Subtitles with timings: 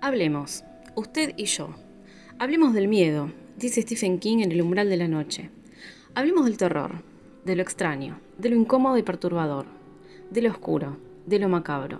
[0.00, 0.62] Hablemos,
[0.94, 1.74] usted y yo.
[2.38, 5.50] Hablemos del miedo, dice Stephen King en El umbral de la noche.
[6.14, 7.02] Hablemos del terror,
[7.44, 9.66] de lo extraño, de lo incómodo y perturbador,
[10.30, 11.98] de lo oscuro, de lo macabro.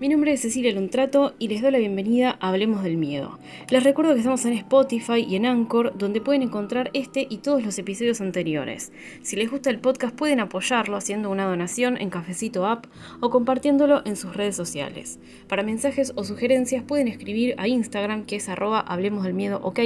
[0.00, 3.40] Mi nombre es Cecilia Luntrato y les doy la bienvenida a Hablemos del Miedo.
[3.68, 7.64] Les recuerdo que estamos en Spotify y en Anchor, donde pueden encontrar este y todos
[7.64, 8.92] los episodios anteriores.
[9.22, 12.86] Si les gusta el podcast pueden apoyarlo haciendo una donación en Cafecito App
[13.20, 15.18] o compartiéndolo en sus redes sociales.
[15.48, 19.80] Para mensajes o sugerencias pueden escribir a Instagram, que es arroba Hablemos del Miedo OK,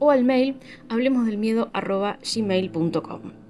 [0.00, 0.56] o al mail
[0.88, 3.43] hablemosdelmiedo arroba gmail.com.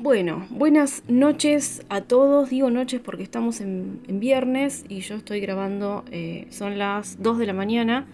[0.00, 2.50] Bueno, buenas noches a todos.
[2.50, 7.46] Digo noches porque estamos en, viernes y yo estoy grabando, eh, son las 2 de
[7.46, 8.06] la mañana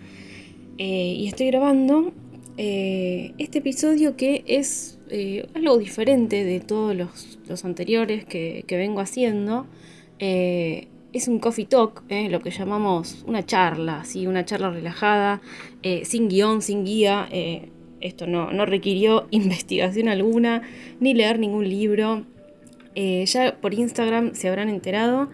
[0.79, 2.15] eh, y estoy grabando
[2.57, 4.99] eh, este episodio que es
[5.55, 9.67] algo diferente de todos los, anteriores que, vengo haciendo.
[10.19, 14.27] es un coffee talk, lo que llamamos una charla, ¿sí?
[14.27, 15.43] una charla relajada,
[16.05, 17.29] sin guion, sin guía
[18.05, 20.63] esto no, requirió investigación alguna,
[21.01, 22.25] ni leer ningún libro.
[22.95, 25.29] Eh, ya por Instagram se habrán enterado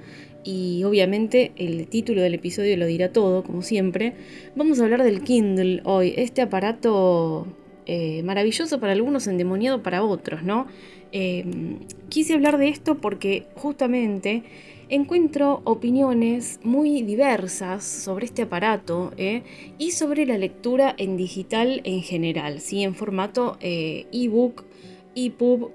[0.45, 4.15] y obviamente el título del episodio lo dirá todo, como siempre.
[4.57, 7.47] Vamos a hablar del Kindle hoy, este aparato
[7.87, 10.67] eh, maravilloso para algunos, endemoniado para otros, ¿no?
[11.13, 11.45] Eh,
[12.09, 14.45] quise hablar de esto porque justamente
[14.91, 19.43] encuentro opiniones muy diversas sobre este aparato ¿eh?
[19.79, 22.83] y sobre la lectura en digital en general, ¿sí?
[22.83, 24.65] en formato eh, ebook,
[25.15, 25.71] EPUB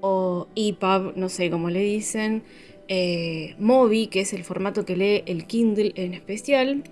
[0.00, 2.42] o EPUB, no sé cómo le dicen,
[2.88, 6.82] eh, Mobi, que es el formato que lee el Kindle en especial,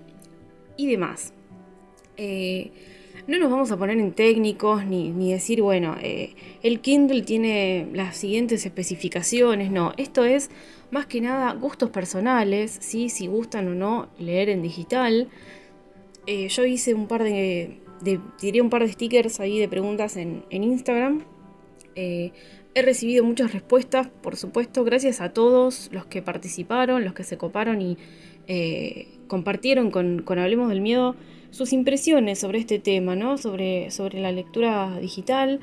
[0.77, 1.33] y demás.
[3.27, 8.17] No nos vamos a poner en técnicos ni, ni decir, bueno, el Kindle tiene las
[8.17, 10.49] siguientes especificaciones, no, esto es
[10.91, 13.09] más que nada gustos personales, ¿sí?
[13.09, 15.27] si gustan o no leer en digital.
[16.27, 17.79] Eh, yo hice un par de,
[18.61, 21.23] un par de stickers ahí de preguntas en, Instagram.
[21.95, 22.31] Eh,
[22.73, 27.37] he recibido muchas respuestas, por supuesto, gracias a todos los que participaron, los que se
[27.37, 27.97] coparon y
[28.47, 31.15] eh, compartieron con, con, Hablemos del Miedo
[31.55, 33.37] sus impresiones sobre este tema, ¿no?
[33.37, 35.61] sobre, sobre la lectura digital.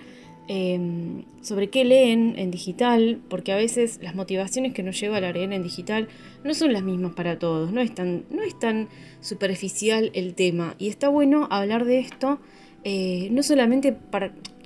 [0.48, 5.20] Em, sobre qué leen en digital, porque a veces las motivaciones que nos lleva a
[5.20, 6.08] leer en digital
[6.42, 8.88] no son las mismas para todos, no es tan, no es tan
[9.20, 10.74] superficial el tema.
[10.78, 12.40] Y está bueno hablar de esto
[12.82, 13.96] eh, no solamente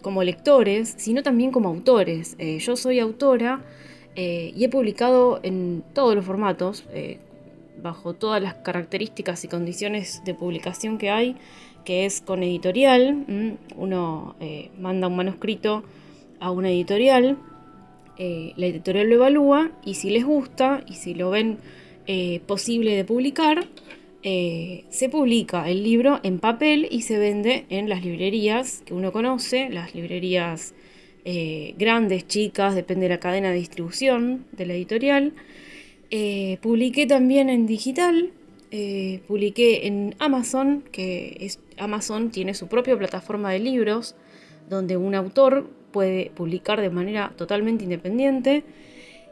[0.00, 2.36] como lectores, sino también como autores.
[2.38, 3.62] Eh, yo soy autora
[4.14, 6.84] eh, y he publicado en todos los formatos,
[7.86, 11.36] bajo todas las características y condiciones de publicación que hay
[11.86, 13.56] que es con editorial.
[13.76, 15.84] Uno eh, manda un manuscrito
[16.40, 17.38] a una editorial,
[18.18, 21.58] eh, la editorial lo evalúa y si les gusta y si lo ven
[22.06, 23.66] eh, posible de publicar,
[24.22, 29.70] se publica el libro en papel y se vende en las librerías que uno conoce,
[29.70, 30.74] las librerías
[31.78, 35.32] grandes, chicas, depende de la cadena de distribución de la editorial.
[36.62, 38.32] Publiqué también en digital,
[38.72, 44.16] eh, publiqué en Amazon, que es, Amazon tiene su propia plataforma de libros,
[44.68, 48.64] donde un autor puede publicar de manera totalmente independiente.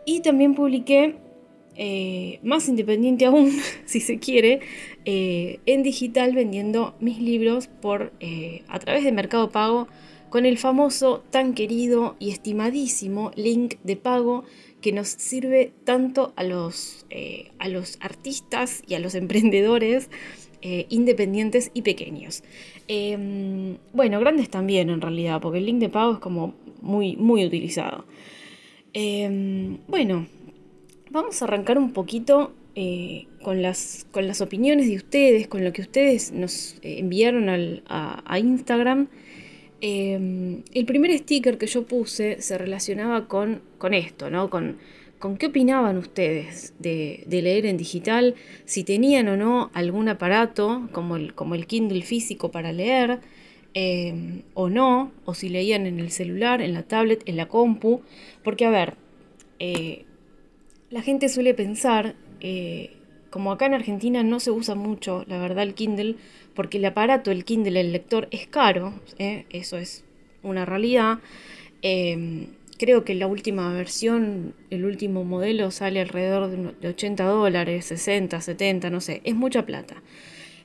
[0.06, 1.16] Y también publiqué,
[1.76, 3.50] eh, más independiente aún,
[3.86, 4.60] si se quiere,
[5.04, 8.12] eh, en digital vendiendo mis libros por,
[8.68, 9.88] a través de Mercado Pago
[10.30, 14.44] con el famoso, tan querido y estimadísimo link de pago
[14.84, 20.10] que nos sirve tanto a los, eh, a los artistas y a los emprendedores
[20.60, 22.42] eh, independientes y pequeños.
[22.86, 27.46] Em, bueno, grandes también en realidad, porque el link de pago es como muy, muy
[27.46, 28.04] utilizado.
[28.92, 30.26] Em, bueno,
[31.10, 35.72] vamos a arrancar un poquito eh, con, las, con las opiniones de ustedes, con lo
[35.72, 39.08] que ustedes nos enviaron a Instagram.
[39.86, 44.48] Em, el primer sticker que yo puse se relacionaba con, con esto, ¿no?
[44.48, 44.78] Con,
[45.18, 48.34] con qué opinaban ustedes de, leer en digital,
[48.64, 53.20] si tenían o no algún aparato como el, como el Kindle físico para leer,
[53.74, 58.00] em, o no, o si leían en el celular, en la tablet, en la compu,
[58.42, 58.94] porque a ver,
[59.58, 60.06] eh,
[60.88, 62.96] la gente suele pensar, eh,
[63.34, 66.14] como acá en Argentina no se usa mucho, la verdad, el Kindle,
[66.54, 69.44] porque el aparato, el Kindle, el lector es caro, ¿eh?
[69.50, 70.04] eso es
[70.44, 71.18] una realidad.
[71.82, 72.46] Em,
[72.78, 76.48] creo que la última versión, el último modelo sale alrededor
[76.80, 80.00] de 80 dólares, 60, 70, no sé, es mucha plata.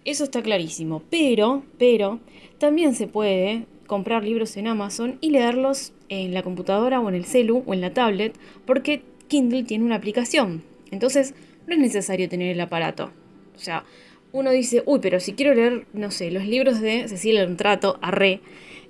[0.06, 2.20] Eso está clarísimo, pero, pero,
[2.60, 7.26] también se puede comprar libros en Amazon y leerlos en la computadora o en el
[7.26, 8.38] celu o en la tablet,
[8.68, 10.62] porque Kindle tiene una aplicación.
[10.92, 11.34] Entonces,
[11.70, 13.12] no es necesario tener el aparato.
[13.56, 13.86] O sea,
[14.32, 18.42] uno dice, uy, pero si quiero leer, no sé, los libros de Cecilia Trato, Arre,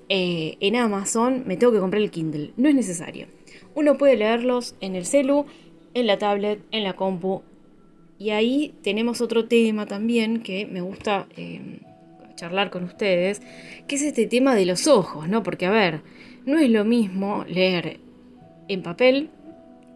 [0.09, 2.53] eh, en Amazon, me tengo que comprar el Kindle.
[2.57, 3.27] No es necesario.
[3.75, 5.45] Uno puede leerlos en el celu,
[5.93, 7.43] en la tablet, en la compu.
[8.17, 11.79] Y ahí tenemos otro tema también que me gusta eh,
[12.35, 13.41] charlar con ustedes,
[13.87, 15.43] que es este tema de los ojos, ¿no?
[15.43, 16.01] Porque, a ver,
[16.45, 17.99] no es lo mismo leer
[18.67, 19.29] en papel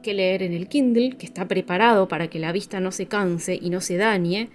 [0.04, 3.58] que leer en el Kindle, que está preparado para que la vista no se canse
[3.60, 4.50] y no se dañe,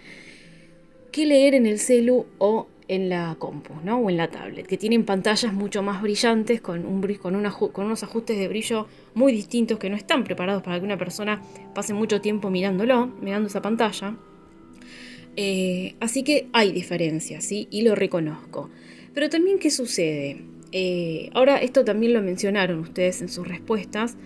[1.11, 3.99] que leer en el celu o en la compu, ¿no?
[3.99, 8.39] O en la tablet, que tienen pantallas mucho más brillantes, con, un, con, unos ajustes
[8.39, 11.43] de brillo muy distintos que no están preparados para que una persona
[11.75, 14.17] pase mucho tiempo mirándolo, mirando esa pantalla.
[15.37, 17.69] Eh, así que hay diferencias, ¿sí?
[17.71, 18.71] Y lo reconozco.
[19.15, 20.43] Pero también, ¿qué sucede?
[20.73, 24.17] Eh, ahora, esto también lo mencionaron ustedes en sus respuestas.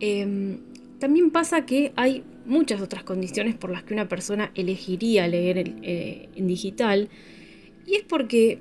[0.00, 0.58] Em,
[0.98, 6.28] también pasa que hay muchas otras condiciones por las que una persona elegiría leer eh,
[6.36, 7.08] en digital
[7.86, 8.58] y es porque,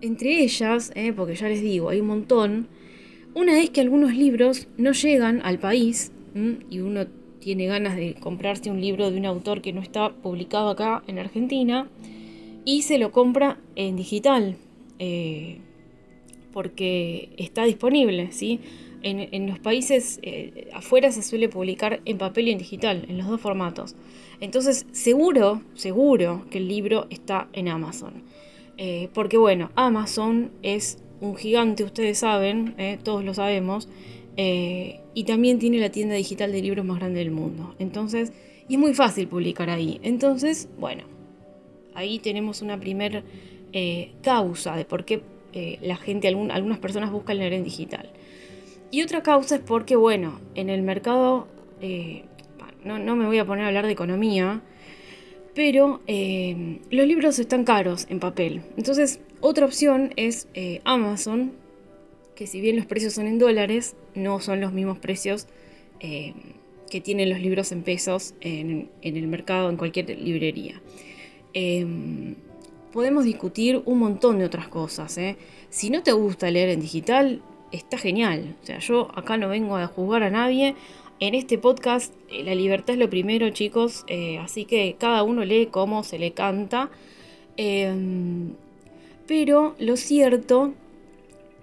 [0.00, 2.68] entre ellas, eh, porque ya les digo, hay un montón,
[3.34, 6.12] una es que algunos libros no llegan al país
[6.70, 7.06] y uno
[7.38, 11.18] tiene ganas de comprarse un libro de un autor que no está publicado acá en
[11.18, 11.88] Argentina
[12.64, 14.56] y se lo compra en digital
[14.98, 15.58] eh,
[16.52, 18.60] porque está disponible, ¿sí?
[19.02, 23.28] En, los países eh, afuera se suele publicar en papel y en digital, en los
[23.28, 23.94] dos formatos.
[24.40, 28.22] Entonces, seguro, seguro que el libro está en Amazon.
[28.78, 33.88] Eh, porque bueno, Amazon es un gigante, ustedes saben, eh, todos lo sabemos,
[34.38, 37.74] y también tiene la tienda digital de libros más grande del mundo.
[37.78, 38.34] Entonces,
[38.68, 39.98] y es muy fácil publicar ahí.
[40.02, 41.04] Entonces, bueno,
[41.94, 43.24] ahí tenemos una primer
[44.20, 45.22] causa de por qué
[45.80, 48.10] la gente, algunas personas buscan leer en digital.
[48.90, 51.48] Y otra causa es porque, bueno, en el mercado,
[51.80, 52.24] eh,
[52.84, 54.62] no, me voy a poner a hablar de economía,
[55.54, 58.62] pero eh, los libros están caros en papel.
[58.76, 61.52] Entonces, otra opción es eh, Amazon,
[62.36, 65.46] que si bien los precios son en dólares, no son los mismos precios
[65.98, 70.80] que tienen los libros en pesos en, en el mercado, en cualquier librería.
[72.92, 75.18] podemos discutir un montón de otras cosas.
[75.70, 77.42] Si no te gusta leer en digital,
[77.72, 78.56] está genial.
[78.62, 80.74] O sea, yo acá no vengo a juzgar a nadie.
[81.18, 84.04] En este podcast eh, la libertad es lo primero, chicos.
[84.08, 86.90] Eh, así que cada uno lee como se le canta.
[87.56, 88.52] Em,
[89.26, 90.74] pero lo cierto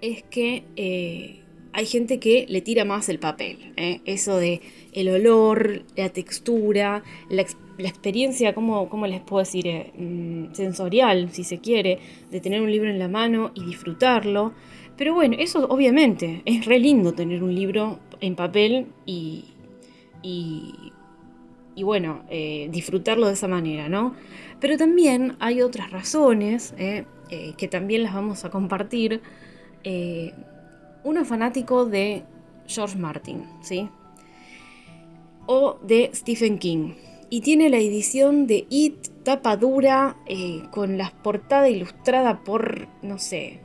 [0.02, 1.42] es que eh,
[1.72, 3.74] hay gente que le tira más el papel.
[4.06, 4.62] Eso de
[4.92, 7.42] el olor, la textura, la,
[7.80, 9.92] experiencia, ¿cómo, ¿cómo, les puedo decir?
[9.98, 12.00] Mm, sensorial, si se quiere,
[12.32, 14.54] de tener un libro en la mano y disfrutarlo.
[14.98, 19.46] Pero bueno, eso obviamente es re lindo tener un libro en papel y,
[20.22, 24.16] y, bueno, eh, disfrutarlo de esa manera, ¿no?
[24.60, 29.22] Pero también hay otras razones eh, eh, que también las vamos a compartir.
[31.04, 32.24] uno es fanático de
[32.68, 33.90] George Martin, ¿sí?
[35.48, 36.94] O de Stephen King.
[37.30, 40.16] Y tiene la edición de It, tapa dura,
[40.70, 43.63] con la portada ilustrada por, no sé,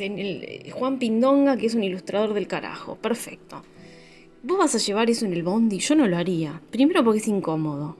[0.00, 2.96] el, Juan Pindonga, que es un ilustrador del carajo.
[2.96, 3.62] Perfecto.
[4.42, 5.78] ¿Vos vas a llevar eso en el bondi?
[5.78, 6.60] Yo no lo haría.
[6.70, 7.96] Primero porque es incómodo.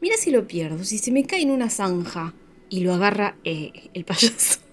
[0.00, 2.34] Mira si lo pierdo, si se me cae en una zanja
[2.68, 4.60] y lo agarra eh, el payaso.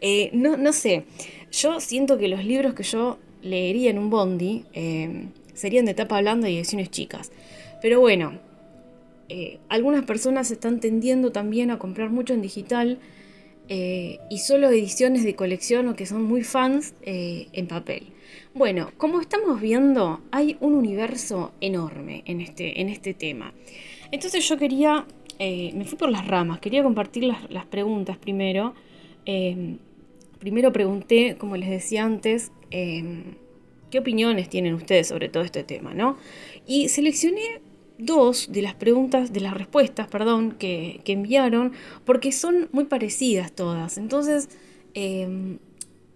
[0.00, 1.04] Eh, no, no sé.
[1.52, 6.20] Yo siento que los libros que yo leería en un bondi eh, serían de tapa
[6.20, 7.30] blanda y ediciones chicas.
[7.80, 8.38] Pero bueno,
[9.68, 12.98] algunas personas están tendiendo también a comprar mucho en digital
[13.68, 18.08] eh, y solo ediciones de colección o que son muy fans eh, en papel.
[18.54, 23.54] Bueno, como estamos viendo, hay un universo enorme en este, en este tema.
[24.10, 25.06] Entonces yo quería,
[25.38, 28.74] eh, me fui por las ramas, quería compartir las, preguntas primero.
[30.38, 36.18] primero pregunté, como les decía antes, qué opiniones tienen ustedes sobre todo este tema, ¿no?
[36.66, 37.60] Y seleccioné
[38.04, 41.72] dos de las preguntas, de las respuestas, perdón, que, enviaron,
[42.04, 43.98] porque son muy parecidas todas.
[43.98, 44.48] Entonces,
[44.94, 45.58] em,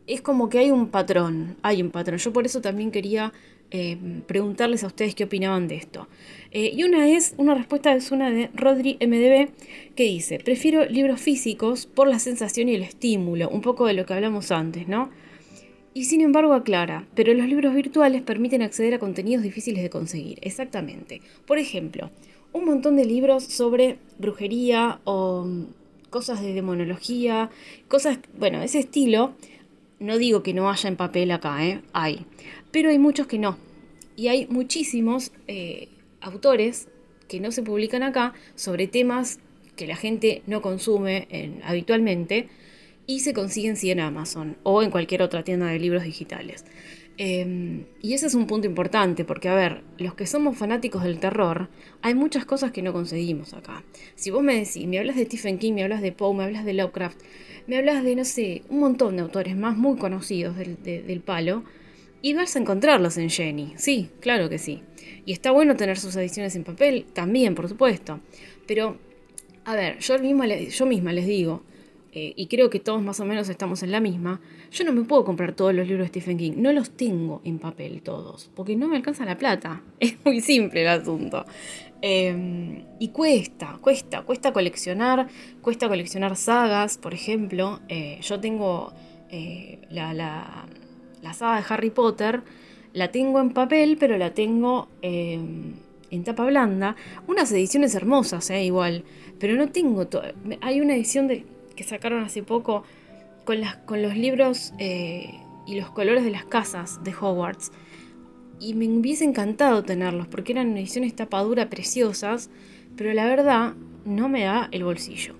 [0.07, 2.19] es como que hay un patrón, hay un patrón.
[2.19, 3.33] Yo por eso también quería
[3.71, 6.07] em, preguntarles a ustedes qué opinaban de esto.
[6.53, 9.51] Eh, y una es, una respuesta es una de Rodri MDB,
[9.97, 14.07] que dice, prefiero libros físicos por la sensación y el estímulo, un poco de lo
[14.07, 15.11] que hablamos antes, ¿no?
[15.97, 20.39] Y sin embargo aclara, pero los libros virtuales permiten acceder a contenidos difíciles de conseguir.
[20.43, 21.23] Exactamente.
[21.47, 22.11] Por ejemplo,
[22.53, 25.65] un montón de libros sobre brujería o mm,
[26.11, 27.49] cosas de demonología,
[27.89, 29.33] cosas, bueno, ese estilo.
[29.99, 31.81] No digo que no haya en papel acá, ¿eh?
[31.95, 32.27] Hay.
[32.73, 33.57] Pero hay muchos que no.
[34.17, 35.89] Y hay muchísimos eh,
[36.21, 36.89] autores
[37.27, 39.39] que no se publican acá sobre temas
[39.77, 41.27] que la gente no consume
[41.65, 42.51] habitualmente
[43.07, 46.65] y se consiguen sí en Amazon o en cualquier otra tienda de libros digitales.
[47.19, 51.19] Em, y ese es un punto importante, porque a ver, los que somos fanáticos del
[51.19, 51.71] terror,
[52.03, 53.85] hay muchas cosas que no conseguimos acá.
[54.17, 56.67] Si vos me decís, me hablas de Stephen King, me hablas de Poe, me hablas
[56.67, 57.19] de Lovecraft,
[57.67, 61.65] me hablas de, no sé, un montón de autores más muy conocidos del, del palo,
[62.21, 63.73] y vas a encontrarlos en Jenny.
[63.77, 64.83] Sí, claro que sí.
[65.25, 68.21] Y está bueno tener sus ediciones en papel, también, por supuesto.
[68.67, 68.99] Pero,
[69.65, 71.63] a ver, yo, misma, yo misma les digo,
[72.19, 75.03] eh, y creo que todos más o menos estamos en la misma, yo no me
[75.05, 78.75] puedo comprar todos los libros de Stephen King, no los tengo en papel todos, porque
[78.75, 79.83] no me alcanza la plata.
[80.01, 81.45] Es muy simple el asunto.
[82.01, 85.29] Em, y cuesta, cuesta, cuesta coleccionar,
[85.61, 87.81] cuesta coleccionar sagas, por ejemplo.
[87.91, 88.95] Eh, yo tengo
[89.29, 90.65] eh, la, la,
[91.21, 92.45] la, saga de Harry Potter,
[92.95, 95.75] la tengo en papel, pero la tengo em,
[96.11, 96.97] en tapa blanda.
[97.27, 99.05] Unas ediciones hermosas, igual,
[99.39, 100.09] pero no tengo...
[100.63, 101.45] Hay una edición de
[101.77, 102.83] que sacaron hace poco
[103.45, 107.73] con, las, con los libros eh, y los colores de las casas de Hogwarts.
[108.59, 112.51] Y me hubiese encantado tenerlos porque eran ediciones tapadura preciosas,
[112.97, 115.35] pero la verdad no me da el bolsillo.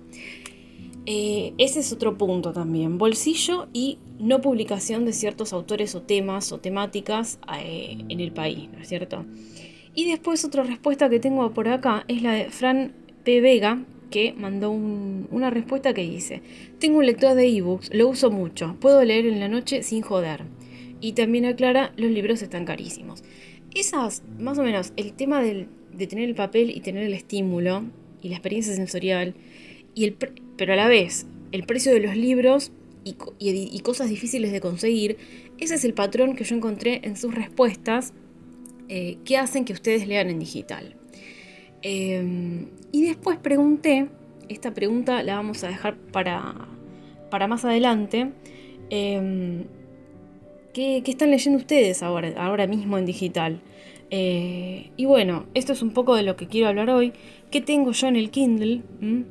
[1.09, 6.51] Eh, ese es otro punto también, bolsillo y no publicación de ciertos autores o temas
[6.51, 9.25] o temáticas eh, en el país, ¿no es cierto?
[9.95, 12.91] Y después otra respuesta que tengo por acá es la de Fran
[13.23, 13.39] P.
[13.39, 13.79] Vega,
[14.09, 16.41] que mandó una respuesta que dice,
[16.79, 20.43] tengo un lector de ebooks, lo uso mucho, puedo leer en la noche sin joder.
[20.99, 23.23] Y también aclara, los libros están carísimos.
[23.75, 27.83] Esas, más o menos, el tema de tener el papel y tener el estímulo
[28.21, 29.35] y la experiencia sensorial,
[29.93, 30.15] y el
[30.57, 32.71] pero a la vez el precio de los libros
[33.05, 35.17] y, cosas difíciles de conseguir,
[35.59, 38.11] ese es el patrón que yo encontré en sus respuestas
[38.89, 40.96] eh, que hacen que ustedes lean en digital.
[41.81, 44.07] Em, y después pregunté,
[44.49, 46.67] esta pregunta la vamos a dejar para,
[47.29, 48.31] para más adelante,
[48.89, 49.65] em,
[50.73, 53.61] ¿qué, están leyendo ustedes ahora, ahora mismo en digital?
[54.09, 57.13] Eh, y bueno, esto es un poco de lo que quiero hablar hoy.
[57.51, 58.83] ¿Qué tengo yo en el Kindle?
[59.01, 59.21] ¿Mm?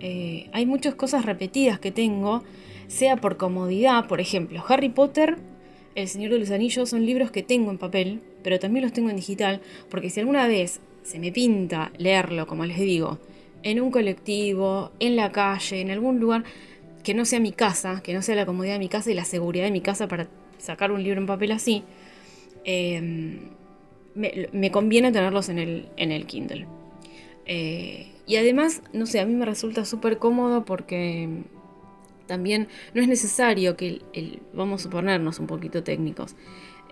[0.00, 2.42] Eh, hay muchas cosas repetidas que tengo,
[2.86, 5.36] sea por comodidad, por ejemplo, Harry Potter,
[5.94, 9.10] El Señor de los Anillos son libros que tengo en papel, pero también los tengo
[9.10, 13.18] en digital, porque si alguna vez se me pinta leerlo, como les digo,
[13.62, 16.44] en un colectivo, en la calle, en algún lugar
[17.02, 19.24] que no sea mi casa, que no sea la comodidad de mi casa y la
[19.24, 20.28] seguridad de mi casa para
[20.58, 21.82] sacar un libro en papel así,
[22.64, 23.50] em,
[24.14, 26.66] me, conviene tenerlos en el, en el Kindle.
[27.46, 31.28] Eh, y además, no sé, a mí me resulta súper cómodo porque
[32.26, 36.36] también no es necesario que el, vamos a ponernos un poquito técnicos.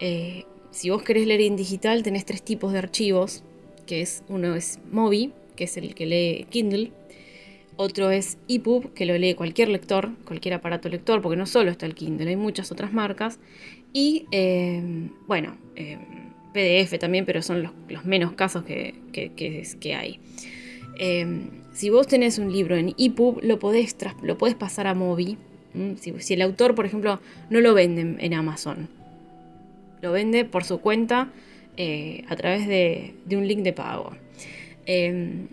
[0.01, 3.45] Eh, si vos querés leer en digital, tenés tres tipos de archivos
[3.89, 6.93] que es uno es Mobi, que es el que lee Kindle,
[7.77, 11.87] otro es EPUB, que lo lee cualquier lector, cualquier aparato lector, porque no solo está
[11.87, 13.41] el Kindle, hay muchas otras marcas,
[13.93, 15.97] y eh, bueno, eh,
[16.53, 20.21] PDF también, pero son los, menos casos que, que, hay.
[20.99, 25.39] Eh, si vos tenés un libro en EPUB, lo podés, lo pasar a Mobi.
[26.01, 28.89] Si, si, el autor, por ejemplo, no lo vende en Amazon,
[30.03, 31.31] lo vende por su cuenta
[31.81, 34.11] eh, a través de, un link de pago.
[34.85, 35.47] Em,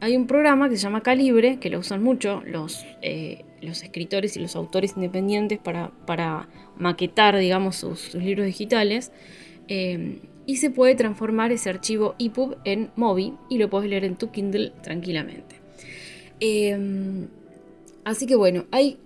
[0.00, 4.40] hay un programa que se llama Calibre, que lo usan mucho los, eh, escritores y
[4.40, 9.12] los autores independientes para, maquetar, digamos, sus, libros digitales.
[9.68, 14.16] Em, y se puede transformar ese archivo EPUB en MOBI y lo puedes leer en
[14.16, 15.54] tu Kindle tranquilamente.
[16.40, 17.28] Em,
[18.02, 18.98] así que bueno, hay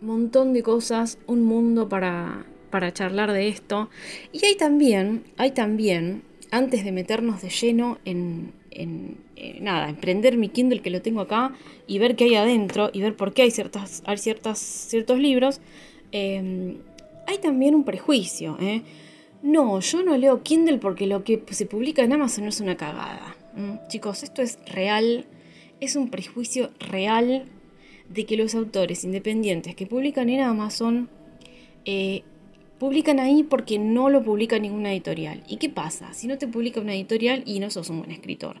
[0.00, 3.88] un montón de cosas, un mundo para, para charlar de esto.
[4.32, 9.18] Y hay también, hay también, antes de meternos de lleno en, en,
[9.60, 11.54] nada, emprender mi Kindle que lo tengo acá
[11.86, 15.60] y ver qué hay adentro y ver por qué hay, ciertas, hay ciertas, ciertos libros,
[16.10, 16.78] em,
[17.28, 18.58] hay también un prejuicio.
[18.60, 18.82] ¿eh?
[19.40, 22.76] No, yo no leo Kindle porque lo que se publica en Amazon no es una
[22.76, 23.36] cagada.
[23.86, 25.26] Chicos, esto es real,
[25.78, 27.44] es un prejuicio real
[28.08, 31.08] de que los autores independientes que publican en Amazon
[31.84, 32.24] eh,
[32.84, 35.42] publican ahí porque no lo publica ninguna editorial.
[35.48, 36.12] ¿Y qué pasa?
[36.12, 38.56] Si no te publica una editorial y no sos un buen escritor.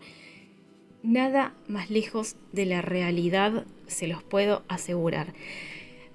[1.02, 5.34] Nada más lejos de la realidad, se los puedo asegurar.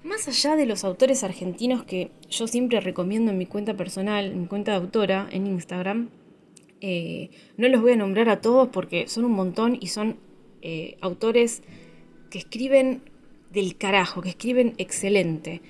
[0.02, 4.40] Más allá de los autores argentinos que yo siempre recomiendo en mi cuenta personal, en
[4.40, 6.08] mi cuenta de autora en Instagram,
[6.80, 10.16] eh, no los voy a nombrar a todos porque son un montón y son
[10.62, 11.62] eh, autores
[12.28, 13.02] que escriben
[13.52, 15.62] del carajo, que escriben excelente.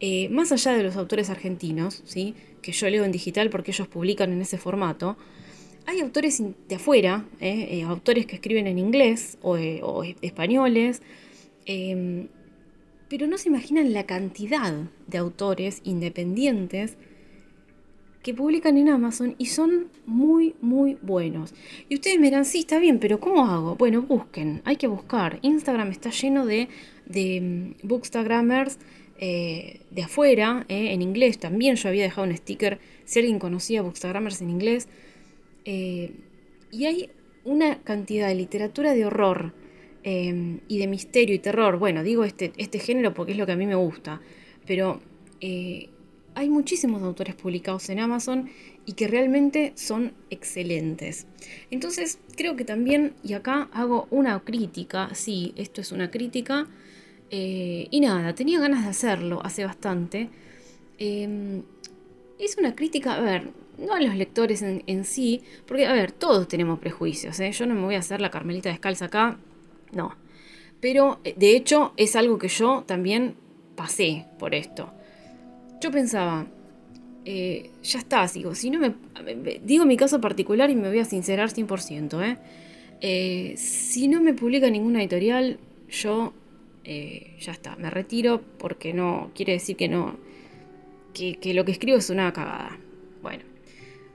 [0.00, 2.34] Eh, más allá de los autores argentinos, ¿sí?
[2.62, 5.16] que yo leo en digital porque ellos publican en ese formato,
[5.86, 11.02] hay autores de afuera, eh, autores que escriben en inglés o, o españoles,
[11.64, 12.28] em,
[13.08, 14.74] pero no se imaginan la cantidad
[15.06, 16.98] de autores independientes
[18.22, 21.54] que publican en Amazon y son muy, muy buenos.
[21.88, 23.76] Y ustedes me dirán, sí, está bien, pero ¿cómo hago?
[23.76, 25.38] Bueno, busquen, hay que buscar.
[25.42, 26.68] Instagram está lleno de,
[27.06, 28.78] de mm, bookstagrammers
[29.18, 31.76] eh, de afuera, eh, en inglés también.
[31.76, 34.88] Yo había dejado un sticker si alguien conocía bookstagrammers en inglés.
[35.64, 36.12] Eh,
[36.70, 37.10] y hay
[37.44, 39.52] una cantidad de literatura de horror
[40.04, 41.78] y de misterio y terror.
[41.78, 44.22] Bueno, digo este, este género porque es lo que a mí me gusta.
[44.66, 45.02] Pero
[46.38, 48.48] hay muchísimos autores publicados en Amazon
[48.86, 51.26] y que realmente son excelentes.
[51.70, 56.66] Entonces, creo que también, y acá hago una crítica, sí, esto es una crítica,
[57.30, 60.28] eh, y nada, tenía ganas de hacerlo hace bastante.
[60.98, 61.62] Em,
[62.38, 66.48] es una crítica, a ver, no a los lectores en, sí, porque, a ver, todos
[66.48, 67.52] tenemos prejuicios, ¿eh?
[67.52, 69.38] yo no me voy a hacer la carmelita descalza acá,
[69.92, 70.16] no.
[70.80, 73.34] Pero, eh, de hecho, es algo que yo también
[73.76, 74.92] pasé por esto
[75.80, 76.46] yo pensaba,
[77.24, 78.94] ya está, digo, si no me,
[79.64, 82.36] digo mi caso particular y me voy a sincerar 100%, ¿eh?
[83.00, 83.54] ¿eh?
[83.56, 85.58] si no me publica ninguna editorial,
[85.90, 86.32] yo
[86.90, 90.16] eh, ya está, me retiro porque no, quiere decir que no,
[91.12, 92.78] que, lo que escribo es una cagada.
[93.20, 93.44] Bueno,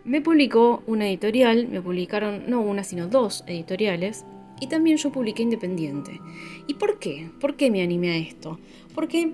[0.06, 4.25] me publicó una editorial, me publicaron no una, sino dos editoriales,
[4.60, 6.20] y también yo publiqué independiente.
[6.65, 7.30] ¿Y por qué?
[7.39, 8.60] ¿Por qué me animé a esto?
[8.96, 9.34] Porque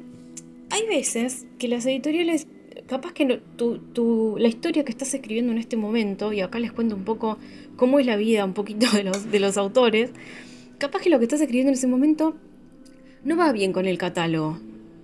[0.69, 2.45] hay veces que las editoriales,
[2.87, 6.93] capaz que tu, la historia que estás escribiendo en este momento, y acá les cuento
[6.93, 7.37] un poco
[7.77, 10.11] cómo es la vida un poquito de los, de los autores,
[10.77, 12.35] capaz que lo que estás escribiendo en ese momento
[13.23, 14.59] no va bien con el catálogo.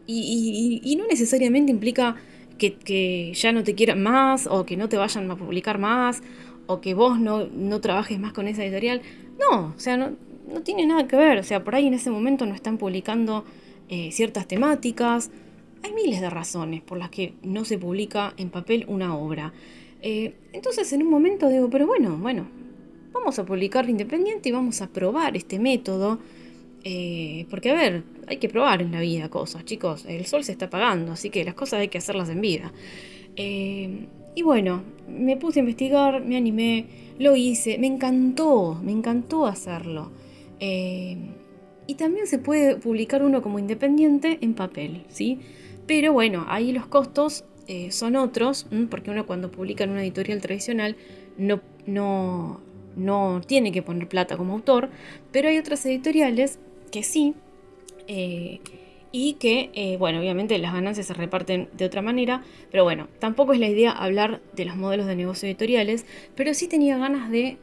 [0.07, 2.15] Y, no necesariamente implica
[2.57, 6.21] que, ya no te quieran más, o que no te vayan a publicar más,
[6.67, 9.01] o que vos no, no trabajes más con esa editorial.
[9.39, 10.11] No, o sea, no,
[10.51, 11.39] no tiene nada que ver.
[11.39, 13.45] O sea, por ahí en ese momento no están publicando
[13.89, 15.29] eh, ciertas temáticas,
[15.83, 19.53] hay miles de razones por las que no se publica en papel una obra.
[20.01, 22.47] Eh, entonces en un momento digo, pero bueno, bueno,
[23.13, 26.19] vamos a publicar independiente y vamos a probar este método.
[26.87, 30.05] Eh, porque a ver, hay que probar en la vida cosas, chicos.
[30.05, 32.71] El sol se está apagando, así que las cosas hay que hacerlas en vida.
[33.35, 36.85] Eh, y bueno, me puse a investigar, me animé,
[37.19, 40.11] lo hice, me encantó, me encantó hacerlo.
[41.87, 45.39] y también se puede publicar uno como independiente en papel, ¿sí?
[45.87, 50.39] Pero bueno, ahí los costos eh, son otros, porque uno cuando publica en una editorial
[50.39, 50.95] tradicional
[51.37, 52.59] no, no,
[52.95, 54.89] no tiene que poner plata como autor,
[55.31, 56.59] pero hay otras editoriales
[56.91, 57.33] que sí,
[58.07, 58.59] eh,
[59.11, 63.53] y que, eh, bueno, obviamente las ganancias se reparten de otra manera, pero bueno, tampoco
[63.53, 67.57] es la idea hablar de los modelos de negocio editoriales, pero sí tenía ganas de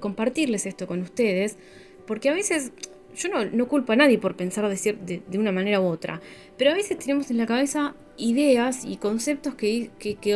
[0.00, 1.58] compartirles esto con ustedes,
[2.06, 2.72] porque a veces
[3.14, 6.20] yo no, culpo a nadie por pensar decir de, de, una manera u otra,
[6.56, 9.90] pero a veces tenemos en la cabeza ideas y conceptos que,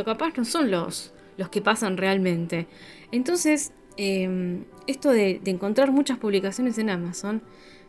[0.04, 2.66] capaz no son los, los que pasan realmente.
[3.12, 7.42] Entonces, em, esto de, encontrar muchas publicaciones en Amazon,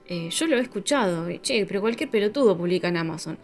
[0.07, 3.37] eh, yo lo he escuchado, che, pero cualquier pelotudo publica en Amazon.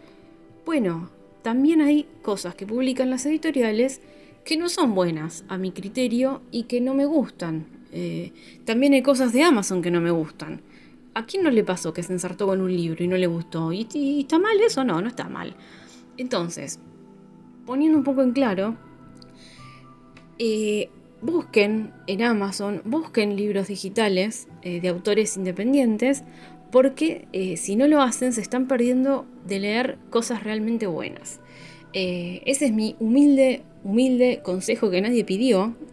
[0.66, 1.10] Bueno,
[1.42, 4.00] también hay cosas que publican las editoriales
[4.44, 7.66] que no son buenas a mi criterio y que no me gustan.
[7.92, 8.32] Eh,
[8.64, 10.62] también hay cosas de Amazon que no me gustan.
[11.14, 13.72] ¿A quién no le pasó que se ensartó con un libro y no le gustó?
[13.72, 13.86] ¿Y,
[14.20, 14.84] está mal eso?
[14.84, 15.56] No, no está mal.
[16.16, 16.80] Entonces,
[17.66, 18.76] poniendo un poco en claro,
[20.38, 26.24] eh, busquen en Amazon, busquen libros digitales eh, de autores independientes,
[26.70, 31.40] porque eh, si no lo hacen se están perdiendo de leer cosas realmente buenas.
[31.92, 35.74] ese es mi humilde, humilde consejo que nadie pidió.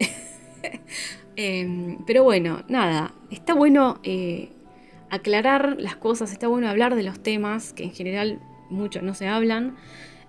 [1.38, 3.99] Em, pero bueno, nada, está bueno
[5.09, 9.27] aclarar las cosas, está bueno hablar de los temas que en general muchos no se
[9.27, 9.75] hablan.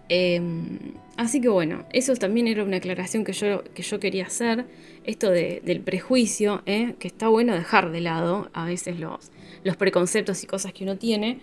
[0.09, 0.79] Em,
[1.17, 4.67] así que bueno, eso también era una aclaración que yo, que yo quería hacer,
[5.05, 6.95] esto del prejuicio, ¿eh?
[6.99, 9.31] que está bueno dejar de lado a veces los,
[9.63, 11.39] los preconceptos y cosas que uno tiene.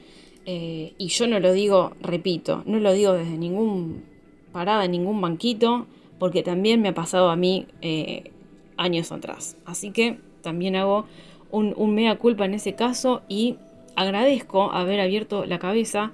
[0.46, 4.04] Eh, y yo no lo digo, repito, no lo digo desde ningún
[4.52, 5.88] parada, ningún banquito,
[6.20, 8.32] porque también me ha pasado a mí eh,
[8.78, 9.58] años atrás.
[9.66, 11.06] Así que también hago
[11.52, 13.58] un, mea culpa en ese caso y
[13.96, 16.12] agradezco haber abierto la cabeza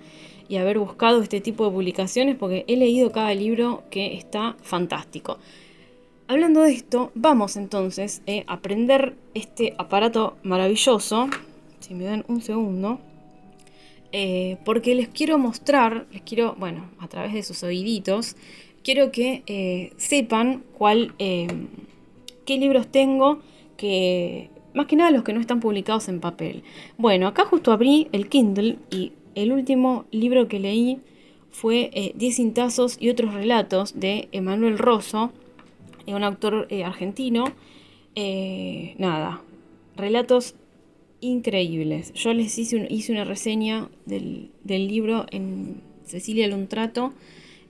[0.49, 5.37] y haber buscado este tipo de publicaciones porque he leído cada libro que está fantástico.
[6.27, 11.29] Hablando de esto, vamos entonces eh, a aprender este aparato maravilloso.
[11.79, 12.99] Si me dan un segundo.
[14.11, 18.35] Eh, porque les quiero mostrar, les quiero, bueno, a través de sus oíditos,
[18.83, 23.39] quiero que eh, sepan cuál, qué libros tengo
[23.77, 26.63] que más que nada los que no están publicados en papel.
[26.97, 30.99] Bueno, acá justo abrí el Kindle y el último libro que leí
[31.51, 35.31] fue eh, Diez cintazos y otros relatos de Emanuel Rosso,
[36.05, 37.45] eh, un autor eh, argentino.
[38.97, 39.41] nada,
[39.95, 40.55] relatos
[41.21, 42.13] increíbles.
[42.13, 47.13] Yo les hice, hice una reseña del, del, libro en Cecilia Luntrato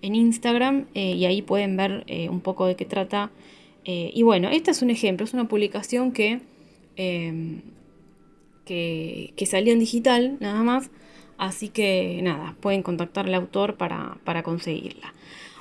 [0.01, 3.31] en Instagram y ahí pueden ver un poco de qué trata.
[3.85, 6.39] y bueno, este es un ejemplo, es una publicación que
[7.01, 7.61] Em,
[8.65, 10.91] que, salió en digital nada más.
[11.39, 15.13] Así que nada, pueden contactar al autor para, conseguirla.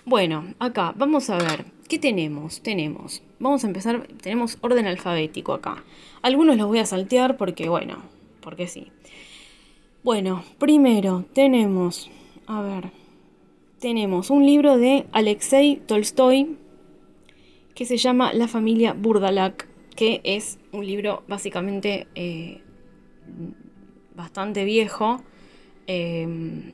[0.04, 2.60] Bueno, acá vamos a ver, ¿qué tenemos?
[2.60, 5.84] Tenemos, vamos a empezar, tenemos orden alfabético acá.
[6.20, 8.02] Algunos los voy a saltear porque, bueno,
[8.40, 8.88] porque sí.
[10.02, 12.10] Bueno, primero tenemos,
[12.46, 12.90] a ver,
[13.78, 16.58] tenemos un libro de Alexei Tolstoy
[17.74, 22.60] que se llama La familia Burdalak que es un libro básicamente eh,
[24.14, 25.20] bastante viejo,
[25.88, 26.72] em,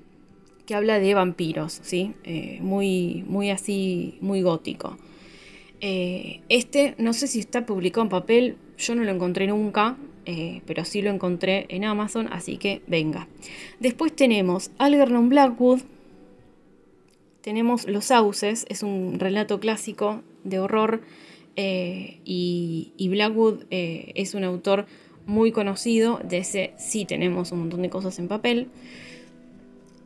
[0.67, 2.13] que habla de vampiros, ¿sí?
[2.25, 4.99] Eh, muy, muy así, muy gótico.
[5.81, 9.97] Eh, este, no sé si está publicado en papel, yo no lo encontré nunca,
[10.67, 13.29] pero sí lo encontré en Amazon, así que venga.
[13.79, 15.81] Después tenemos Algernon Blackwood,
[17.43, 21.03] tenemos Los Sauces, es un relato clásico de horror
[21.57, 24.87] eh, y, Blackwood eh, es un autor
[25.27, 28.69] muy conocido, de ese sí tenemos un montón de cosas en papel.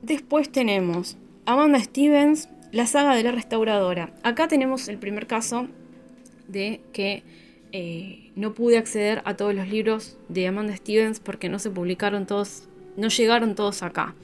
[0.03, 4.13] Después tenemos Amanda Stevens, la saga de la restauradora.
[4.23, 5.69] Acá tenemos el primer caso
[6.47, 7.23] de que
[7.73, 12.27] eh, no pude acceder a todos los libros de Amanda Stevens porque no se publicaron
[12.27, 14.15] todos, no llegaron todos acá.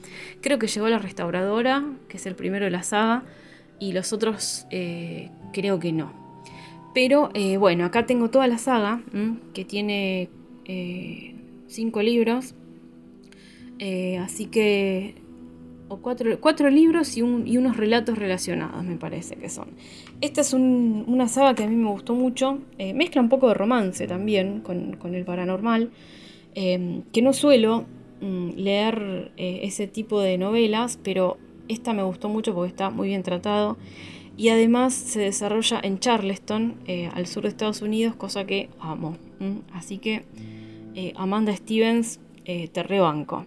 [0.41, 3.23] Creo que llegó la restauradora, que es el primero de la saga,
[3.79, 4.65] y los otros
[5.51, 6.25] creo que no.
[6.95, 9.03] Pero eh, bueno, acá tengo toda la saga,
[9.53, 10.29] que tiene
[10.63, 11.35] eh,
[11.67, 12.55] cinco libros.
[13.79, 15.24] Eh, así que...
[15.87, 19.69] O cuatro, libros y, unos relatos relacionados, me parece que son.
[20.21, 22.59] Esta es una saga que a mí me gustó mucho.
[22.95, 25.91] mezcla un poco de romance también con, el paranormal.
[26.53, 27.85] que no suelo
[28.21, 33.23] mm, leer ese tipo de novelas, pero esta me gustó mucho porque está muy bien
[33.23, 33.77] tratado
[34.37, 39.17] y además se desarrolla en Charleston, eh, al sur de Estados Unidos, cosa que amo.
[39.73, 40.25] Así que
[40.93, 43.45] eh, Amanda Stevens, eh, te rebanco.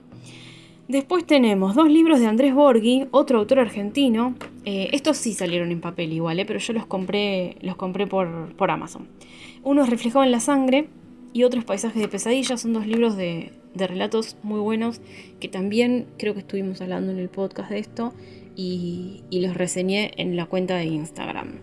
[0.88, 4.35] Después tenemos dos libros de Andrés Borghi, otro autor argentino.
[4.64, 9.07] estos sí salieron en papel igual, pero yo los compré, los compré por, por Amazon.
[9.62, 10.88] Uno es Reflejado en la Sangre
[11.35, 12.57] y otro es Paisajes de Pesadilla.
[12.57, 15.01] Son dos libros de, de relatos muy buenos
[15.40, 18.14] que también creo que estuvimos hablando en el podcast de esto
[18.59, 21.61] y, los reseñé en la cuenta de Instagram.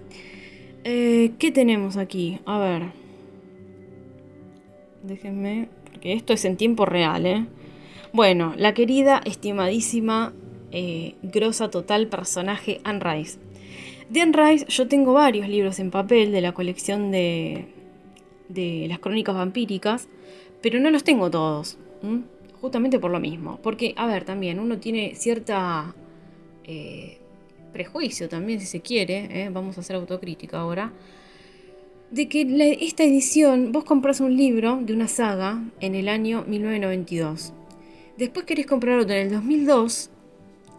[0.85, 2.39] Eh, ¿Qué tenemos aquí?
[2.45, 2.83] A ver.
[5.03, 7.45] Déjenme, porque esto es en tiempo real, ¿eh?
[8.15, 10.32] Bueno, la querida, estimadísima,
[10.71, 13.39] eh, grosa total personaje Anne Rice.
[14.10, 17.67] De Anne Rice yo tengo varios libros en papel de la colección de,
[18.88, 20.08] las crónicas vampíricas,
[20.62, 21.78] pero no los tengo todos.
[22.62, 23.60] Justamente por lo mismo.
[23.62, 25.93] Porque, a ver, también uno tiene cierta
[26.63, 27.17] eh,
[27.73, 30.93] prejuicio también, si se quiere, eh, vamos a hacer autocrítica ahora,
[32.12, 37.51] de que esta edición, vos compras un libro de una saga en el año 1992.
[38.17, 40.10] Después querés comprar otro en el 2002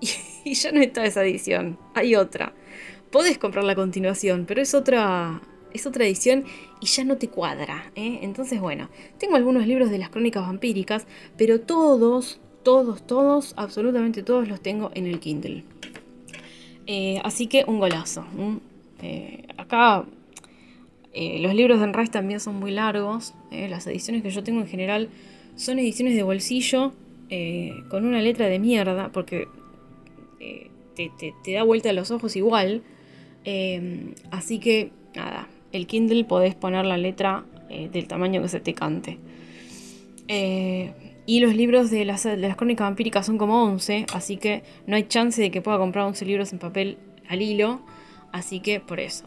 [0.45, 2.55] y, ya no está esa edición, hay otra.
[3.11, 6.45] Podés comprar la continuación, pero es otra, es otra edición
[6.81, 7.91] y ya no te cuadra.
[7.95, 8.21] ¿eh?
[8.23, 14.49] Entonces, bueno, tengo algunos libros de las crónicas vampíricas, pero todos, todos, todos, absolutamente todos
[14.49, 15.65] los tengo en el Kindle.
[16.87, 18.25] Eh, así que un golazo.
[19.03, 20.07] Eh, acá
[21.15, 23.35] los libros de Enrice también son muy largos.
[23.51, 25.09] las ediciones que yo tengo en general
[25.55, 26.93] son ediciones de bolsillo
[27.89, 29.49] con una letra de mierda porque
[30.95, 32.83] te, da vuelta a los ojos igual.
[34.31, 39.19] así que nada, el Kindle podés poner la letra del tamaño que se te cante.
[41.27, 45.43] Y los libros de las, crónicas vampíricas son como 11, así que no hay chance
[45.43, 47.81] de que pueda comprar 11 libros en papel al hilo.
[48.31, 49.25] Así que por eso.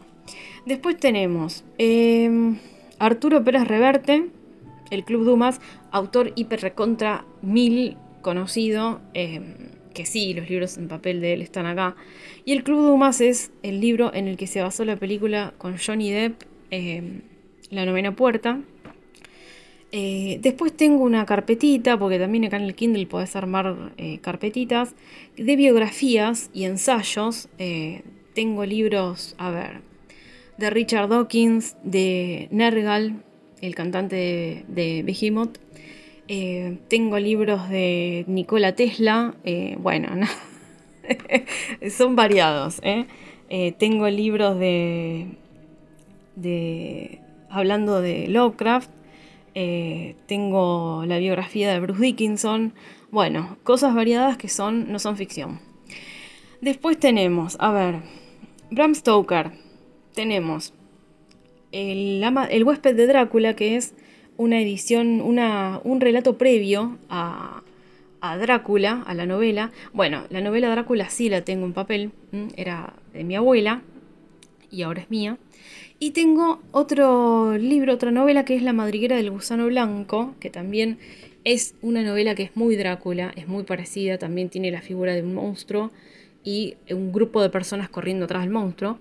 [0.65, 2.57] Después tenemos em,
[2.99, 4.27] Arturo Pérez Reverte,
[4.89, 9.01] el Club Dumas, autor hiper recontra mil conocido.
[9.13, 11.95] Em, que sí, los libros en papel de él están acá.
[12.45, 15.77] Y el Club Dumas es el libro en el que se basó la película con
[15.77, 17.21] Johnny Depp, em,
[17.71, 18.59] La novena puerta
[19.91, 24.95] eh, después tengo una carpetita, porque también acá en el Kindle podés armar eh, carpetitas,
[25.35, 27.49] de biografías y ensayos.
[27.57, 29.81] Eh, tengo libros, a ver,
[30.57, 33.23] de Richard Dawkins, de Nergal,
[33.61, 35.57] el cantante de, Behemoth.
[36.27, 39.35] Eh, tengo libros de Nikola Tesla.
[39.43, 40.09] Eh, bueno,
[41.91, 42.81] son variados.
[43.77, 45.27] tengo libros de,
[46.35, 47.21] de.
[47.49, 48.89] hablando de Lovecraft.
[50.27, 52.73] tengo la biografía de Bruce Dickinson.
[53.11, 55.59] Bueno, cosas variadas que son, no son ficción.
[56.61, 58.01] Después tenemos, a ver,
[58.69, 59.51] Bram Stoker.
[60.13, 60.73] Tenemos
[61.71, 63.93] el, huésped de Drácula, que es
[64.37, 67.63] una edición, una, un relato previo a,
[68.21, 69.71] a, Drácula, a la novela.
[69.93, 72.11] Bueno, la novela Drácula sí la tengo en papel,
[72.55, 73.81] era de mi abuela
[74.71, 75.37] y ahora es mía.
[75.99, 80.97] Y tengo otro libro, otra novela que es La madriguera del gusano blanco, que también
[81.43, 85.23] es una novela que es muy Drácula, es muy parecida, también tiene la figura de
[85.23, 85.91] un monstruo
[86.43, 88.97] y un grupo de personas corriendo atrás del monstruo.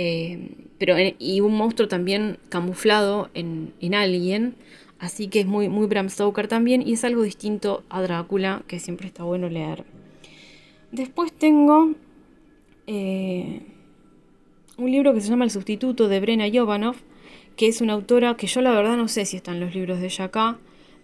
[0.00, 4.54] Eh, pero y un monstruo también camuflado en, alguien.
[5.00, 6.86] Así que es muy, muy Bram Stoker también.
[6.86, 9.84] Y es algo distinto a Drácula, que siempre está bueno leer.
[10.92, 11.94] Después tengo
[12.86, 13.62] eh,
[14.78, 16.96] un libro que se llama El sustituto de Brena Jovanov,
[17.56, 20.06] que es una autora que yo la verdad no sé si están los libros de
[20.06, 20.58] ella acá.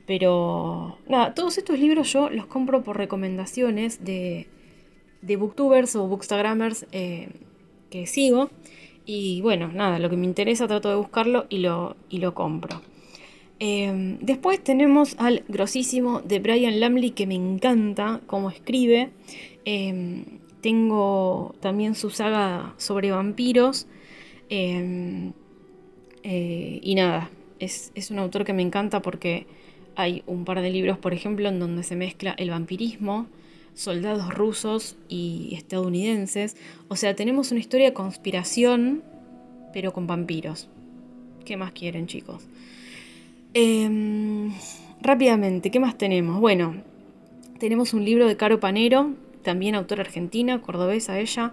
[0.07, 4.47] Pero nada, todos estos libros yo los compro por recomendaciones de,
[5.23, 7.29] de booktubers o bookstagrammers eh,
[7.91, 8.51] que sigo.
[9.07, 12.81] Y bueno, nada, lo que me interesa trato de buscarlo y lo, y lo compro.
[13.59, 19.11] Em, después tenemos al grosísimo de Brian Lamley que me encanta cómo escribe.
[19.65, 20.25] Em,
[20.61, 23.87] tengo también su saga sobre vampiros.
[24.49, 25.33] Em,
[26.23, 29.47] eh, y nada, es, es, un autor que me encanta porque
[29.97, 33.27] hay un par de libros, por ejemplo, en donde se mezcla el vampirismo,
[33.75, 36.57] soldados rusos y estadounidenses.
[36.89, 39.03] O sea, tenemos una historia de conspiración,
[39.73, 40.69] pero con vampiros.
[41.45, 42.43] ¿Qué más quieren, chicos?
[43.53, 44.53] Em,
[45.01, 46.41] rápidamente, ¿qué más tenemos?
[46.41, 46.83] Bueno,
[47.59, 51.53] tenemos un libro de Caro Panero, también autora argentina, cordobesa ella,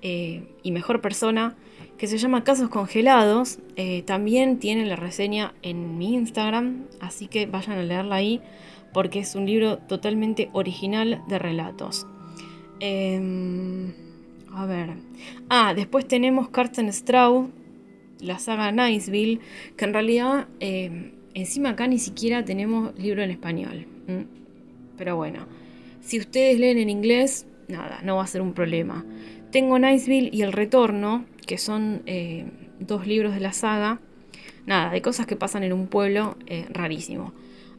[0.00, 1.56] eh, y mejor persona,
[1.98, 3.58] que se llama Casos Congelados.
[3.76, 8.40] Eh, también tiene la reseña en mi Instagram, así que vayan a leerla ahí
[8.92, 12.06] porque es un libro totalmente original de relatos.
[12.80, 13.92] Em,
[14.52, 14.90] a ver.
[15.48, 17.50] Ah, después tenemos Carsten Straub,
[18.20, 19.40] la saga Niceville,
[19.76, 23.86] que en realidad em, encima acá ni siquiera tenemos libro en español.
[24.96, 25.46] Pero bueno,
[26.00, 29.04] si ustedes leen en inglés, nada, no va a ser un problema.
[29.50, 32.46] Tengo Niceville y El Retorno, que son eh,
[32.80, 34.00] dos libros de la saga.
[34.66, 37.32] Nada, de cosas que pasan en un pueblo eh, rarísimo.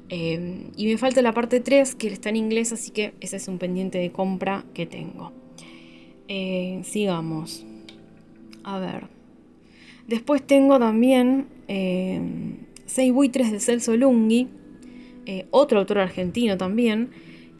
[0.09, 3.47] Em, y me falta la parte 3, que está en inglés, así que ese es
[3.47, 5.31] un pendiente de compra que tengo.
[6.27, 7.65] Eh, sigamos.
[8.63, 9.07] A ver.
[10.07, 12.21] Después tengo también eh,
[12.85, 14.49] Seis buitres de Celso Lunghi,
[15.25, 17.09] eh, otro autor argentino también,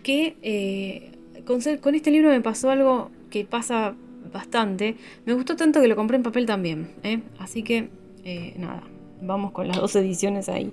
[0.04, 1.12] que eh,
[1.46, 3.96] con, con, este libro me pasó algo que pasa
[4.32, 4.98] bastante.
[5.26, 6.90] Me gustó tanto que lo compré en papel también.
[7.40, 7.90] Así que,
[8.58, 8.84] nada,
[9.22, 10.72] vamos con las dos ediciones ahí.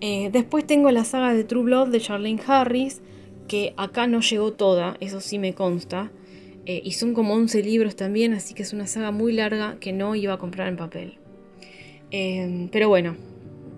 [0.00, 3.00] Eh, después tengo la saga de True Blood de Charlene Harris,
[3.48, 6.10] que acá no llegó toda, eso sí me consta.
[6.66, 9.92] Eh, y son como 11 libros también, así que es una saga muy larga que
[9.92, 11.18] no iba a comprar en papel.
[12.10, 13.16] Em, pero bueno,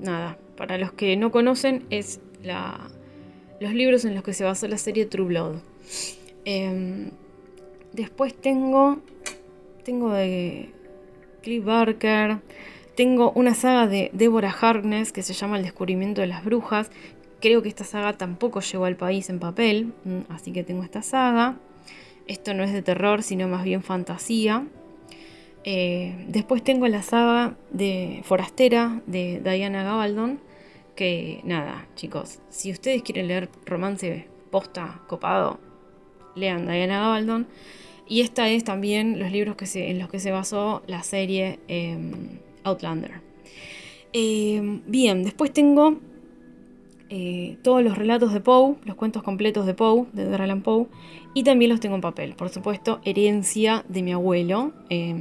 [0.00, 2.90] nada, para los que no conocen, es la,
[3.61, 5.56] los libros en los que se basó la serie True Blood.
[6.44, 7.11] Em,
[7.92, 8.98] después tengo,
[9.85, 10.70] tengo de
[11.42, 12.38] Cliff Barker.
[13.00, 16.90] Tengo una saga de Deborah Harkness que se llama El descubrimiento de las brujas.
[17.40, 21.00] Creo que esta saga tampoco llegó al país en papel, mm, así que tengo esta
[21.00, 21.56] saga.
[22.26, 24.66] Esto no es de terror, sino más bien fantasía.
[25.64, 30.38] Eh, después tengo la saga de Forastera de Diana Gabaldon.
[30.94, 35.58] Que nada, chicos, si ustedes quieren leer romance posta, copado,
[36.34, 37.46] lean Diana Gabaldon.
[38.06, 42.40] Y esta es también los libros que en los que se basó la serie em,
[42.70, 43.30] Outlander.
[44.12, 45.98] Eh, bien, después tengo
[47.09, 50.87] eh, todos los relatos de Poe, los cuentos completos de Poe, de Edgar Poe,
[51.35, 52.35] y también los tengo en papel.
[52.35, 55.14] Por supuesto, herencia de mi abuelo, eh,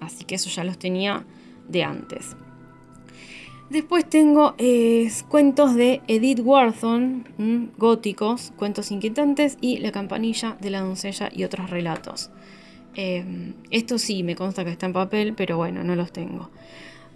[0.00, 1.24] así que eso ya los tenía
[1.68, 2.36] de antes.
[3.68, 4.54] Después tengo
[5.28, 11.68] cuentos de Edith Wharton, góticos, cuentos inquietantes y La campanilla de la doncella y otros
[11.68, 12.30] relatos.
[12.94, 16.48] esto sí me consta que está en papel, pero bueno, no los tengo.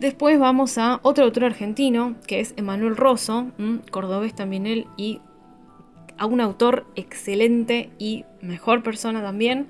[0.00, 3.48] Después vamos a otro autor argentino, que es Emanuel Rosso,
[3.90, 5.20] cordobés también él, y
[6.16, 9.66] a un autor excelente y mejor persona también.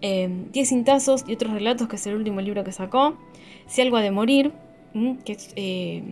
[0.00, 3.18] Em, Diez cintazos y otros relatos, que es el último libro que sacó.
[3.66, 4.52] Si algo ha de morir,
[5.26, 6.02] que es eh,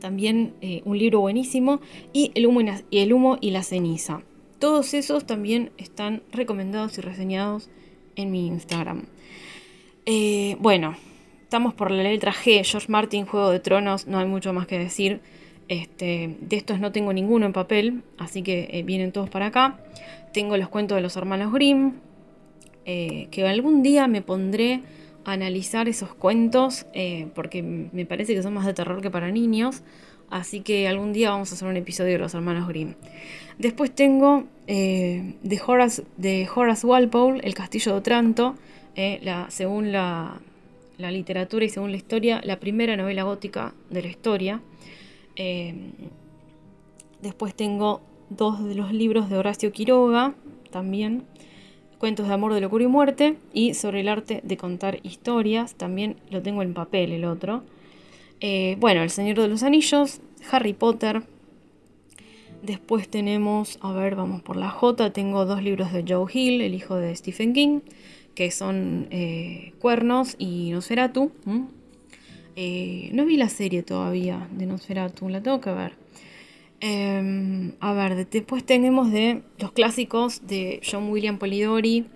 [0.00, 1.82] también eh, un libro buenísimo,
[2.14, 4.22] y el, humo y el humo y la ceniza.
[4.58, 7.68] Todos esos también están recomendados y reseñados
[8.16, 9.04] en mi Instagram.
[10.06, 10.96] Eh, bueno,
[11.48, 14.78] estamos por la letra G, George Martin, Juego de Tronos, no hay mucho más que
[14.78, 15.22] decir.
[15.68, 19.78] Este, de estos no tengo ninguno en papel, así que eh, vienen todos para acá.
[20.34, 21.94] Tengo los cuentos de los hermanos Grimm,
[22.84, 24.82] que algún día me pondré
[25.24, 29.82] analizar esos cuentos eh, porque me parece que son más de terror que para niños.
[30.30, 32.94] Así que algún día vamos a hacer un episodio de los hermanos Grimm.
[33.58, 38.54] Después tengo eh, de, Horace, de Horace Walpole, El Castillo de Otranto,
[38.94, 40.38] eh, según la,
[40.98, 44.60] la, literatura y según la historia, la primera novela gótica de la historia.
[47.22, 50.34] después tengo dos de los libros de Horacio Quiroga,
[50.70, 51.24] también,
[51.98, 53.36] Cuentos de amor, de locura y muerte.
[53.52, 55.74] Y sobre el arte de contar historias.
[55.74, 57.64] También lo tengo en papel el otro.
[58.40, 61.22] Eh, bueno, El Señor de los Anillos, Harry Potter.
[62.62, 65.12] Después tenemos, a ver, vamos por la J.
[65.12, 67.80] Tengo dos libros de Joe Hill, el hijo de Stephen King,
[68.34, 71.30] que son eh, Cuernos y Nosferatu.
[72.56, 75.92] Eh, no vi la serie todavía de Nosferatu, la tengo que ver.
[76.80, 82.06] Em, a ver, después tenemos de los clásicos de John William Polidori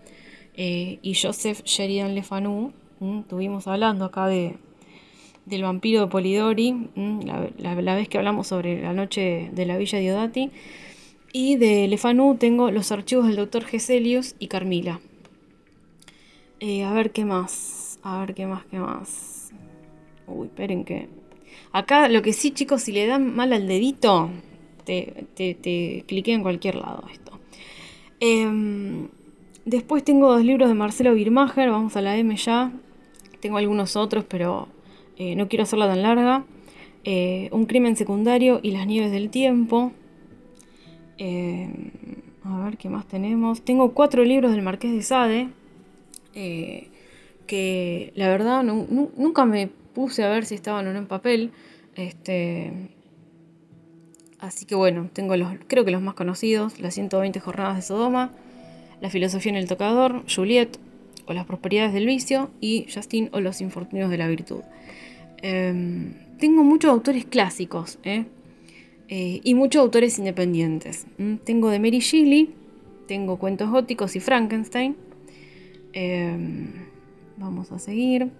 [0.57, 2.72] eh, y Joseph Sheridan Le Fanu.
[3.00, 4.59] Estuvimos hablando acá de,
[5.44, 6.88] del vampiro de Polidori,
[7.57, 10.50] la, vez que hablamos sobre la noche de la Villa Diodati.
[11.33, 15.00] Y de Le Fanu tengo los archivos del doctor Geselius y Carmila.
[16.61, 17.98] Eh, a ver qué más.
[18.02, 19.50] A ver qué más, qué más.
[20.26, 21.09] Uy, esperen que.
[21.72, 24.31] Acá lo que sí, chicos, si le dan mal al dedito,
[24.85, 27.33] te, te, cliqué en cualquier lado esto.
[28.20, 29.09] Em,
[29.64, 32.72] después tengo dos libros de Marcelo Birmacher, vamos a la M ya.
[33.40, 34.68] Tengo algunos otros, pero
[35.22, 36.44] eh, no quiero hacerla tan larga.
[37.04, 39.92] Eh, un crimen secundario y las nieves del tiempo.
[41.18, 41.90] Em,
[42.44, 43.62] a ver qué más tenemos.
[43.62, 45.48] Tengo cuatro libros del Marqués de Sade.
[46.35, 46.88] Eh,
[47.46, 51.50] que la verdad nunca me puse a ver si estaban o no en papel.
[51.94, 52.72] Este,
[54.42, 58.32] Así que bueno, tengo los, creo que los más conocidos, las 120 jornadas de Sodoma,
[59.00, 60.80] La filosofía en el tocador, Juliet
[61.26, 64.62] o Las prosperidades del vicio y Justin o Los infortunios de la virtud.
[65.42, 68.24] Em, tengo muchos autores clásicos ¿eh?
[69.09, 71.07] Eh, y muchos autores independientes.
[71.44, 72.55] Tengo de Mary Shelley,
[73.07, 74.96] tengo cuentos góticos y Frankenstein.
[75.92, 76.68] Em,
[77.37, 78.31] vamos a seguir.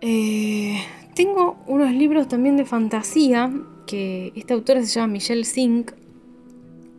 [0.00, 0.78] Eh,
[1.14, 3.52] tengo unos libros también de fantasía
[3.86, 5.92] que esta autora se llama Michelle Sink,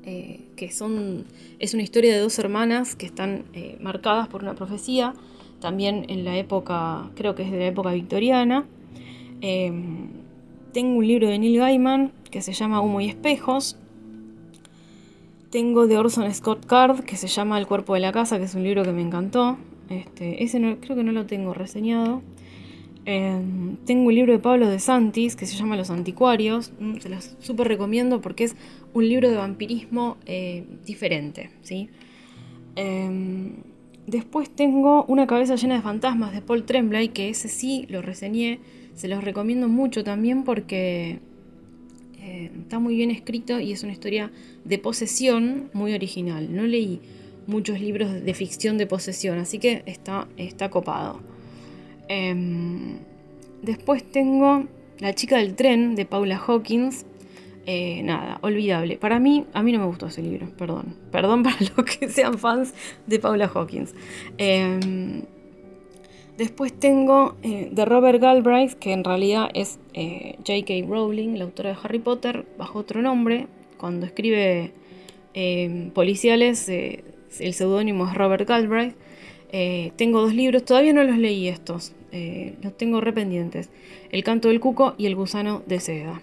[0.04, 1.26] eh, que son,
[1.60, 3.44] es una historia de dos hermanas que están
[3.82, 5.16] marcadas por una profecía,
[5.62, 8.66] también en la época, creo que es de la época victoriana.
[9.40, 10.10] Em,
[10.74, 13.78] tengo un libro de Neil Gaiman que se llama Humo y Espejos.
[15.50, 18.56] Tengo de Orson Scott Card que se llama El cuerpo de la casa, que es
[18.56, 19.58] un libro que me encantó.
[19.90, 22.22] Este, ese creo que no lo tengo reseñado.
[23.06, 26.72] Em, tengo un libro de Pablo de Santis que se llama Los Anticuarios.
[26.80, 28.56] Mm, se los súper recomiendo porque es
[28.94, 31.50] un libro de vampirismo eh, diferente.
[31.62, 31.90] ¿sí?
[32.76, 33.56] Em,
[34.12, 38.60] después tengo Una cabeza llena de fantasmas de Paul Tremblay, que ese sí lo reseñé.
[38.94, 41.20] Se los recomiendo mucho también porque
[42.20, 44.32] eh, está muy bien escrito y es una historia
[44.66, 46.54] de posesión muy original.
[46.54, 47.00] No leí
[47.48, 51.22] muchos libros de ficción de posesión, así que está, está copado.
[52.08, 52.98] Em,
[53.62, 54.68] después tengo
[55.00, 57.06] La chica del tren de Paula Hawkins.
[57.66, 58.98] Eh, nada, olvidable.
[58.98, 60.96] Para mí, a mí no me gustó ese libro, perdón.
[61.12, 62.74] Perdón para los que sean fans
[63.08, 63.94] de Paula Hawkins.
[64.38, 65.24] Em,
[66.38, 70.88] después tengo eh, de Robert Galbraith, que en realidad es eh, J.K.
[70.88, 73.48] Rowling, la autora de Harry Potter, bajo otro nombre.
[73.78, 74.74] Cuando escribe
[75.34, 78.96] em, policiales, el seudónimo es Robert Galbraith.
[79.98, 81.94] tengo dos libros, todavía no los leí estos.
[82.62, 83.70] Los tengo rependientes.
[84.12, 86.22] El canto del cuco y el gusano de seda.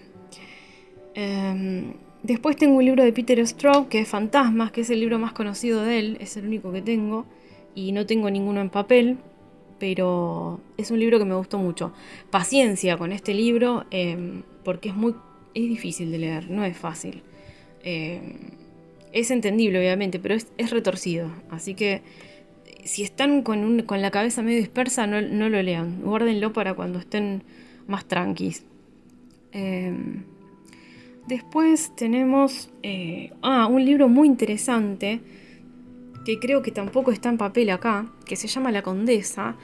[1.15, 1.93] Em,
[2.23, 5.33] después tengo un libro de Peter Straub que es Fantasmas, que es el libro más
[5.33, 7.25] conocido de él, es el único que tengo.
[7.75, 9.17] Y no tengo ninguno en papel,
[9.79, 11.93] pero es un libro que me gustó mucho.
[12.29, 15.15] Paciencia con este libro, em, porque es muy
[15.53, 17.21] es difícil de leer, no es fácil.
[17.83, 18.35] Em,
[19.11, 21.31] es entendible, obviamente, pero es, retorcido.
[21.49, 22.01] Así que
[22.83, 26.01] si están con, la cabeza medio dispersa, no, lo lean.
[26.01, 27.43] Guárdenlo para cuando estén
[27.87, 28.63] más tranquis.
[31.27, 35.21] Después tenemos eh, ah, un libro muy interesante
[36.25, 39.55] que creo que tampoco está en papel acá, que se llama La Condesa.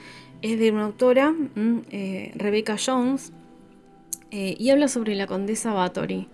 [0.42, 3.34] Es de una autora, mm, eh, Rebecca Jones.
[4.32, 6.28] eh, y habla sobre la condesa Bathory.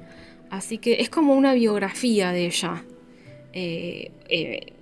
[0.50, 2.84] Así que es como una biografía de ella,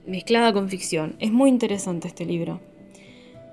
[0.07, 1.15] mezclada con ficción.
[1.19, 2.61] Es muy interesante este libro.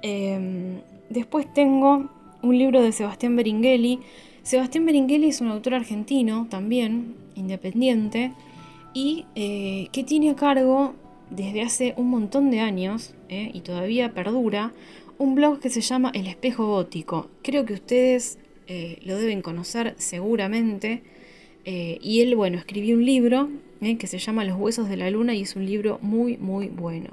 [0.02, 2.08] Em, después tengo
[2.42, 4.00] un libro de Sebastián Beringhelli.
[4.46, 8.30] Sebastián Beringhelli es un autor argentino también, independiente,
[8.94, 10.94] y que tiene a cargo
[11.30, 14.72] desde hace un montón de años, y todavía perdura,
[15.18, 17.28] un blog que se llama El Espejo Gótico.
[17.42, 18.38] Creo que ustedes
[19.02, 21.02] lo deben conocer seguramente.
[21.64, 23.48] Eh, y él, bueno, escribió un libro
[23.80, 26.68] eh, que se llama Los huesos de la luna y es un libro muy, muy
[26.68, 27.10] bueno.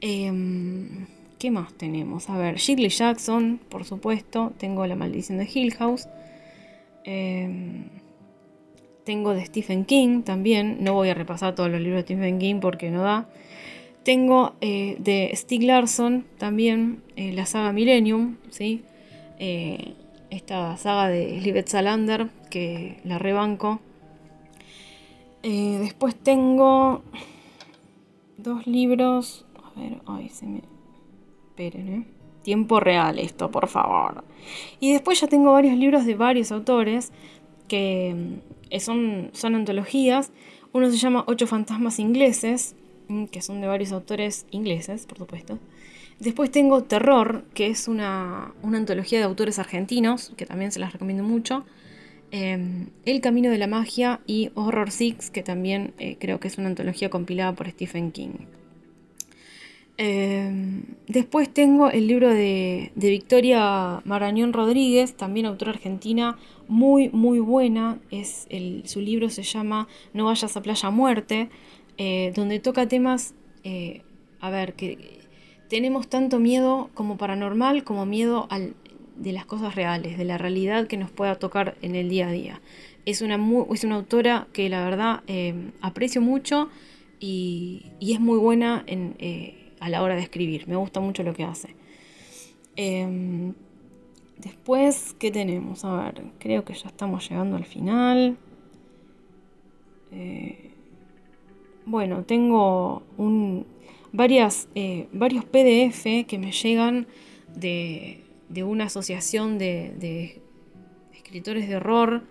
[0.00, 1.06] Em,
[1.40, 2.30] ¿Qué más tenemos?
[2.30, 4.52] A ver, Shirley Jackson, por supuesto.
[4.58, 6.06] Tengo La maldición de Hill House.
[7.04, 7.88] Em,
[9.04, 10.78] tengo de Stephen King también.
[10.80, 13.28] No voy a repasar todos los libros de Stephen King porque no da.
[14.04, 18.82] Tengo eh, de Stieg Larsson también la saga Millennium, ¿sí?
[20.30, 23.80] esta saga de Lisbeth Salander, que la rebanco.
[25.42, 27.02] Eh, después tengo
[28.36, 29.46] dos libros.
[29.64, 30.62] A ver, ay, se me.
[31.48, 32.19] Esperen, ¿eh?
[32.42, 34.24] Tiempo real esto, por favor.
[34.80, 37.12] Y después ya tengo varios libros de varios autores
[37.68, 38.14] que
[38.72, 40.32] mm, son, son antologías.
[40.72, 42.76] Uno se llama Ocho fantasmas ingleses,
[43.08, 45.58] mm, que son de varios autores ingleses, por supuesto.
[46.20, 51.24] Después tengo Terror, que es una, antología de autores argentinos, que también se las recomiendo
[51.24, 51.64] mucho.
[52.30, 56.58] Em, El Camino de la Magia y Horror Six, que también eh, creo que es
[56.58, 58.46] una antología compilada por Stephen King.
[60.02, 66.38] Em, después tengo el libro de, Victoria Marañón Rodríguez, también autora argentina,
[66.68, 67.98] muy, muy buena.
[68.10, 68.48] Es
[68.84, 71.50] su libro se llama No vayas a Playa Muerte,
[71.98, 74.00] eh, donde toca temas, eh,
[74.40, 75.20] a ver, que
[75.68, 78.74] tenemos tanto miedo como paranormal como miedo al,
[79.18, 82.32] de las cosas reales, de la realidad que nos pueda tocar en el día a
[82.32, 82.62] día.
[83.04, 83.38] Es una,
[83.70, 86.70] es una autora que la verdad eh, aprecio mucho
[87.20, 90.68] y, es muy buena en, eh, a la hora de escribir.
[90.68, 91.74] Me gusta mucho lo que hace.
[92.76, 93.54] Em,
[94.38, 95.84] después, ¿qué tenemos?
[95.84, 98.36] A ver, creo que ya estamos llegando al final.
[100.12, 100.70] Eh,
[101.86, 103.02] bueno, tengo
[104.12, 107.06] varias, eh, varios PDF que me llegan
[107.54, 108.22] de,
[108.64, 110.40] una asociación de,
[111.14, 112.22] escritores de horror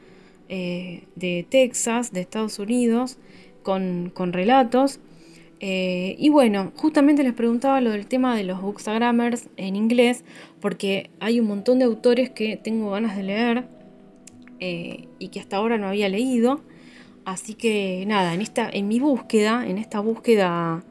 [0.50, 3.18] eh, de Texas, de Estados Unidos,
[3.64, 5.00] con, relatos.
[5.62, 10.24] Eh, y bueno, justamente les preguntaba lo del tema de los bookstagrammers en inglés,
[10.62, 13.68] porque hay un montón de autores que tengo ganas de leer
[14.62, 16.62] y que hasta ahora no había leído.
[17.26, 20.84] Así que nada, en, esta, en mi búsqueda, en esta búsqueda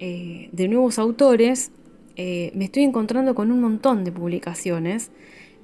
[0.00, 1.70] eh, de nuevos autores,
[2.16, 5.12] eh, me estoy encontrando con un montón de publicaciones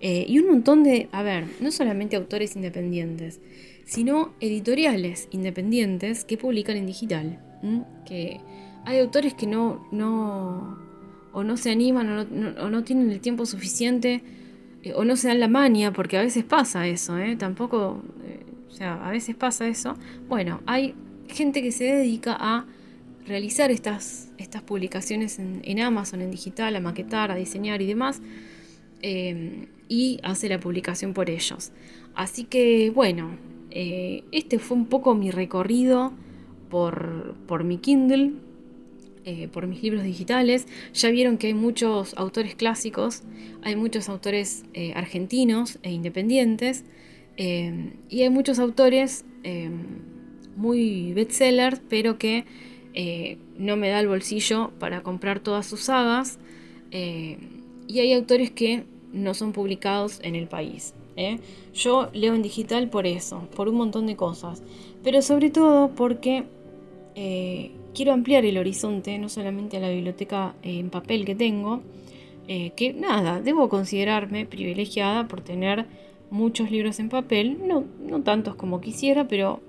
[0.00, 3.40] eh, y un montón de, a ver, no solamente autores independientes,
[3.84, 7.40] sino editoriales independientes que publican en digital.
[8.04, 8.40] Que
[8.84, 10.78] hay autores que no, no,
[11.32, 12.08] o no se animan
[12.58, 14.22] o no, tienen el tiempo suficiente
[14.94, 18.02] o no se dan la mania, porque a veces pasa eso, tampoco,
[18.68, 19.96] o sea, a veces pasa eso.
[20.28, 20.94] Bueno, hay
[21.28, 22.64] gente que se dedica a
[23.26, 28.22] realizar estas, estas publicaciones en, Amazon, en digital, a maquetar, a diseñar y demás,
[29.02, 31.72] eh, y hace la publicación por ellos.
[32.14, 33.36] Así que bueno,
[33.70, 36.12] eh, este fue un poco mi recorrido
[36.70, 38.32] por, por mi Kindle,
[39.24, 40.66] eh, por mis libros digitales.
[40.94, 43.22] Ya vieron que hay muchos autores clásicos,
[43.62, 44.64] hay muchos autores
[44.94, 46.84] argentinos e independientes,
[47.36, 49.24] y hay muchos autores
[50.56, 52.44] muy bestsellers, pero que
[52.94, 56.38] eh, no me da el bolsillo para comprar todas sus sagas.
[56.90, 57.38] Eh,
[57.86, 60.94] y hay autores que no son publicados en el país.
[61.16, 61.38] ¿eh?
[61.72, 64.62] Yo leo en digital por eso, por un montón de cosas.
[65.04, 66.44] Pero sobre todo porque
[67.94, 71.82] quiero ampliar el horizonte, no solamente a la biblioteca en papel que tengo,
[72.46, 75.86] que nada, debo considerarme privilegiada por tener
[76.30, 79.60] muchos libros en papel, no, no tantos como quisiera, pero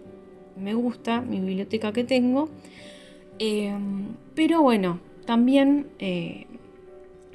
[0.59, 2.49] me gusta mi biblioteca que tengo.
[3.39, 6.45] Em, pero bueno, también eh,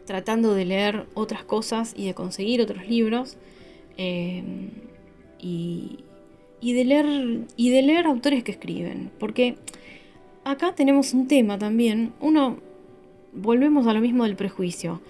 [0.05, 3.37] tratando de leer otras cosas y de conseguir otros libros.
[3.97, 4.71] Em,
[5.41, 5.99] y,
[6.63, 7.07] de leer,
[7.57, 9.11] y de leer autores que escriben.
[9.19, 9.57] Porque
[10.45, 12.13] acá tenemos un tema también.
[12.21, 12.59] Uno,
[13.33, 15.01] volvemos a lo mismo del prejuicio.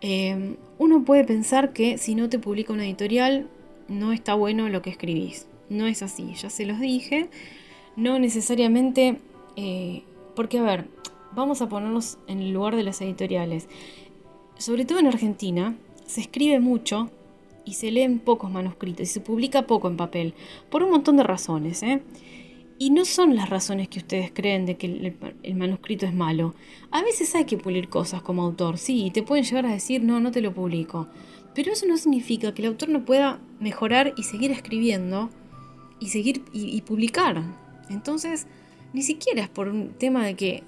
[0.00, 3.48] Em, uno puede pensar que si no te publica una editorial,
[3.88, 5.46] no está bueno lo que escribís.
[5.68, 7.28] No es así, ya se los dije.
[7.96, 9.18] No necesariamente
[9.56, 10.02] eh,
[10.34, 10.86] porque, a ver,
[11.34, 13.68] vamos a ponernos en el lugar de las editoriales.
[14.58, 15.74] Sobre todo en Argentina,
[16.06, 17.10] se escribe mucho
[17.64, 20.34] y se leen pocos manuscritos y se publica poco en papel,
[20.70, 21.82] por un montón de razones.
[21.82, 22.02] ¿eh?
[22.82, 24.86] Y no son las razones que ustedes creen de que
[25.42, 26.54] el, manuscrito es malo.
[26.90, 30.02] A veces hay que pulir cosas como autor, sí, y te pueden llegar a decir,
[30.02, 31.06] no, no te lo publico.
[31.54, 35.28] Pero eso no significa que el autor no pueda mejorar y seguir escribiendo
[35.98, 37.42] y seguir y, publicar.
[37.90, 38.46] Entonces,
[38.94, 40.62] ni siquiera es por un tema de que,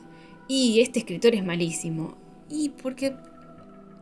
[0.48, 2.18] y este escritor es malísimo.
[2.50, 3.16] Y porque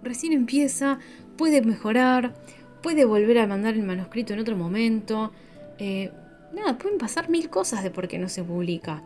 [0.02, 0.98] recién empieza,
[1.36, 2.34] puede mejorar,
[2.82, 5.30] puede volver a mandar el manuscrito en otro momento.
[5.78, 6.10] Eh,
[6.54, 9.02] nada, pueden pasar mil cosas de por qué no se publica.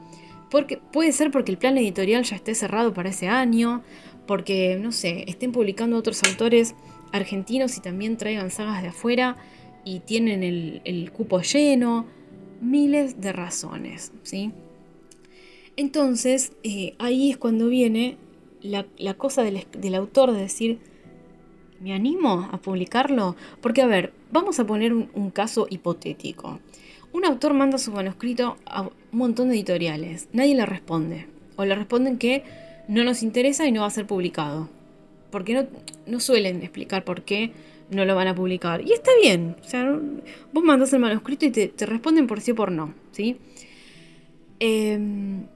[0.51, 3.83] Porque, puede ser porque el plan editorial ya esté cerrado para ese año,
[4.27, 6.75] porque, no sé, estén publicando otros autores
[7.13, 9.37] argentinos y también traigan sagas de afuera
[9.85, 12.07] y tienen el, cupo lleno,
[12.61, 14.53] miles de razones, ¿sí?
[15.77, 18.17] Entonces, eh, ahí es cuando viene
[18.63, 20.79] la, cosa del, autor de decir,
[21.81, 23.37] ¿me animo a publicarlo?
[23.61, 26.61] Porque, a ver, vamos a poner un, caso hipotético.
[27.15, 31.75] Un autor manda su manuscrito a un montón de editoriales, nadie le responde, o le
[31.75, 32.43] responden que
[32.89, 34.69] no nos interesa y no va a ser publicado.
[35.31, 35.67] Porque no,
[36.07, 37.53] no suelen explicar por qué
[37.89, 38.83] no lo van a publicar.
[38.83, 39.57] Y está bien.
[39.61, 39.99] O sea,
[40.53, 42.95] vos mandás el manuscrito y te, responden por sí o por no.
[43.12, 43.37] ¿sí?
[44.59, 45.47] Em,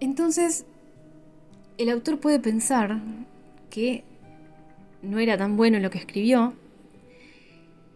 [0.00, 0.64] entonces,
[1.76, 2.98] el autor puede pensar
[3.70, 4.04] que
[5.02, 6.54] no era tan bueno lo que escribió.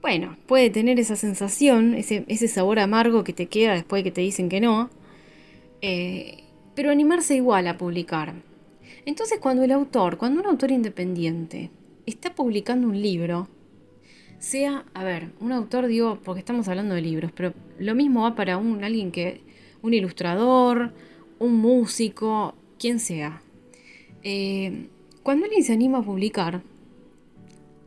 [0.03, 4.21] Bueno, puede tener esa sensación, ese, sabor amargo que te queda después de que te
[4.21, 4.91] dicen que no.
[5.81, 6.43] Eh,
[6.75, 8.35] pero animarse igual a publicar.
[9.07, 11.71] Entonces cuando el autor, cuando un autor independiente
[12.05, 13.49] está publicando un libro,
[14.41, 18.35] sea, a ver, un autor digo, porque estamos hablando de libros, pero lo mismo va
[18.35, 19.41] para un alguien que,
[19.83, 20.93] un ilustrador,
[21.39, 23.41] un músico, quien sea.
[24.25, 24.89] Eh,
[25.23, 26.63] cuando alguien se anima a publicar,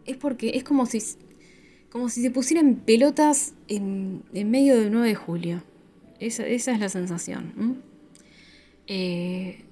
[0.05, 1.01] es porque es como si,
[1.95, 5.63] como si se pusieran pelotas en, medio del 9 de julio.
[6.19, 7.81] Esa, es la sensación.
[8.85, 9.63] Eh,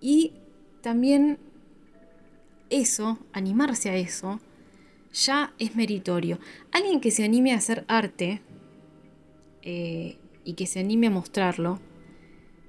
[0.00, 0.32] y
[0.80, 1.38] también
[2.68, 4.40] eso, animarse a eso,
[5.12, 6.40] ya es meritorio.
[6.72, 8.42] Alguien que se anime a hacer arte
[9.62, 11.78] eh, y que se anime a mostrarlo,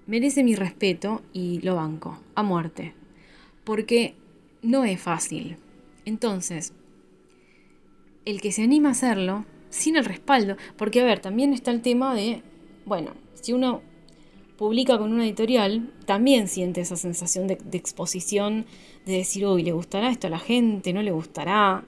[0.06, 2.94] merece mi respeto y lo banco, a muerte.
[3.64, 4.14] Porque
[4.62, 5.58] no es fácil.
[6.06, 6.74] Entonces,
[8.26, 11.82] el que se anima a hacerlo, sin el respaldo, porque a ver, también está el
[11.82, 12.44] tema de,
[12.86, 13.82] bueno, si uno
[14.58, 18.66] publica con una editorial, también siente esa sensación de, exposición,
[19.06, 20.94] de decir, uy, ¿le gustará esto a la gente?
[20.94, 21.84] ¿No le gustará?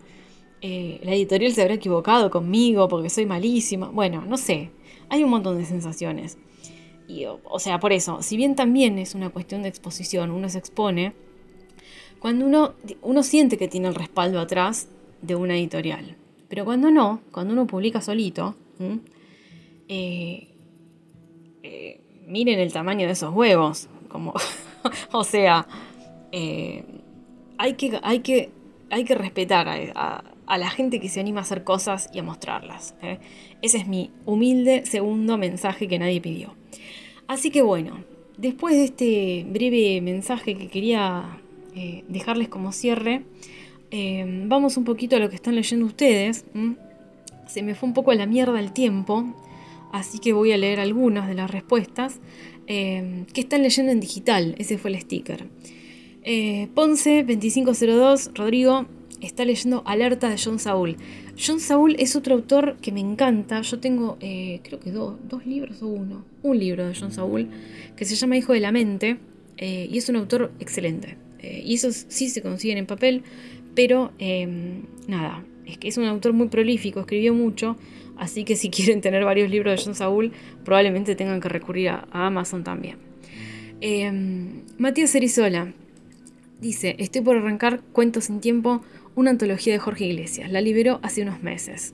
[0.62, 3.90] Eh, la editorial se habrá equivocado conmigo porque soy malísima.
[3.90, 4.72] Bueno, no sé,
[5.10, 6.40] hay un montón de sensaciones.
[7.08, 10.58] Y, o sea, por eso, si bien también es una cuestión de exposición, uno se
[10.58, 11.14] expone,
[12.18, 12.74] cuando uno,
[13.04, 14.88] uno siente que tiene el respaldo atrás
[15.22, 16.18] de una editorial.
[16.54, 18.54] Pero cuando no, cuando uno publica solito,
[19.88, 20.50] eh,
[21.64, 23.90] eh, miren el tamaño de esos huevos.
[24.08, 24.36] Como,
[25.14, 25.68] o sea,
[26.32, 26.84] eh,
[27.58, 28.52] hay, que, hay, que,
[28.92, 32.94] hay que respetar a, la gente que se anima a hacer cosas y a mostrarlas.
[33.64, 36.54] Ese es mi humilde segundo mensaje que nadie pidió.
[37.26, 38.04] Así que bueno,
[38.38, 41.40] después de este breve mensaje que quería
[42.08, 43.24] dejarles como cierre,
[44.48, 46.46] vamos un poquito a lo que están leyendo ustedes.
[47.48, 49.26] Se me fue un poco a la mierda el tiempo,
[49.92, 52.20] así que voy a leer algunas de las respuestas
[52.68, 54.56] eh, que están leyendo en digital.
[54.58, 55.46] Ese fue el sticker.
[56.24, 58.86] Eh, Ponce 2502, Rodrigo,
[59.22, 60.96] está leyendo Alerta de John Saul.
[61.38, 63.62] John Saul es otro autor que me encanta.
[63.62, 66.26] Yo tengo, eh, creo que dos libros o uno.
[66.42, 67.50] Un libro de John Saul
[67.98, 69.18] que se llama Hijo de la Mente
[69.58, 71.18] y es un autor excelente.
[71.42, 73.24] y esos sí se consiguen en papel,
[73.76, 74.12] pero
[75.08, 77.78] nada, es que es un autor muy prolífico, escribió mucho
[78.18, 80.32] Así que si quieren tener varios libros de John Saúl,
[80.64, 82.98] probablemente tengan que recurrir a, Amazon también.
[83.82, 85.74] Em, Matías Erizola
[86.62, 88.82] dice, estoy por arrancar Cuentos sin Tiempo,
[89.16, 90.52] una antología de Jorge Iglesias.
[90.52, 91.94] La liberó hace unos meses.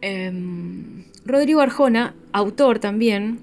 [0.00, 3.40] Em, Rodrigo Arjona, autor también,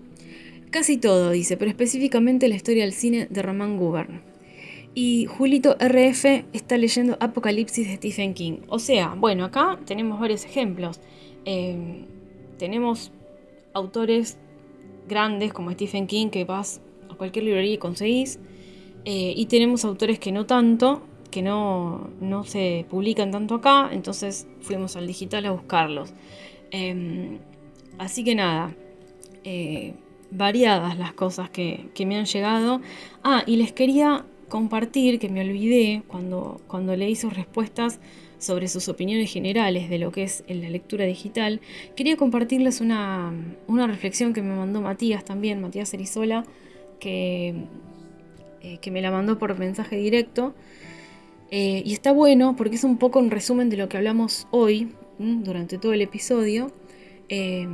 [0.72, 4.22] casi todo dice, pero específicamente la historia del cine de Román Gubern.
[4.96, 8.60] Y Julito RF está leyendo Apocalipsis de Stephen King.
[8.68, 11.00] O sea, bueno, acá tenemos varios ejemplos.
[11.46, 12.06] Em,
[12.58, 13.12] tenemos
[13.74, 14.38] autores
[15.08, 16.80] grandes como Stephen King que vas
[17.10, 18.40] a cualquier librería y conseguís.
[19.06, 24.48] Eh, y tenemos autores que no tanto, que no, no, se publican tanto acá, entonces
[24.62, 26.14] fuimos al digital a buscarlos.
[26.72, 27.40] Em,
[27.98, 28.76] así que nada,
[29.44, 29.94] eh,
[30.32, 32.82] variadas las cosas que, que, me han llegado.
[33.24, 38.00] Ah, y les quería compartir, que me olvidé cuando, cuando leí sus respuestas
[38.38, 41.60] sobre sus opiniones generales de lo que es la lectura digital,
[41.96, 43.34] quería compartirles una,
[43.68, 46.46] reflexión que me mandó Matías también, Matías Erizola,
[47.00, 47.56] que,
[48.62, 50.54] eh, que me la mandó por mensaje directo.
[51.50, 54.90] Eh, y está bueno porque es un poco un resumen de lo que hablamos hoy,
[55.18, 56.72] durante todo el episodio.
[57.28, 57.68] Eh,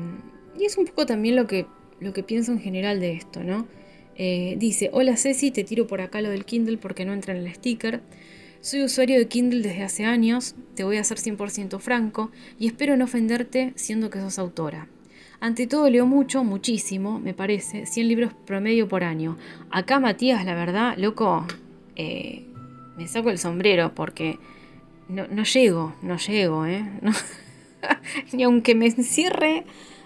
[0.57, 1.65] y es un poco también lo que,
[1.99, 3.67] lo que pienso en general de esto, ¿no?
[4.57, 7.53] Dice, hola Ceci, te tiro por acá lo del Kindle porque no entra en el
[7.53, 8.01] sticker.
[8.61, 12.97] Soy usuario de Kindle desde hace años, te voy a ser 100% franco, y espero
[12.97, 14.89] no ofenderte siendo que sos autora.
[15.39, 19.37] Ante todo leo mucho, muchísimo, me parece, 100 libros promedio por año.
[19.71, 21.47] Acá Matías, la verdad, loco,
[21.95, 22.45] eh,
[22.97, 24.37] me saco el sombrero porque
[25.07, 26.85] no, llego, no llego, ¿eh?
[28.33, 29.65] Ni aunque me encierre,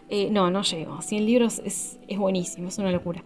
[0.09, 1.01] eh, no, no llego.
[1.01, 3.23] 100 libros es, buenísimo, es una locura.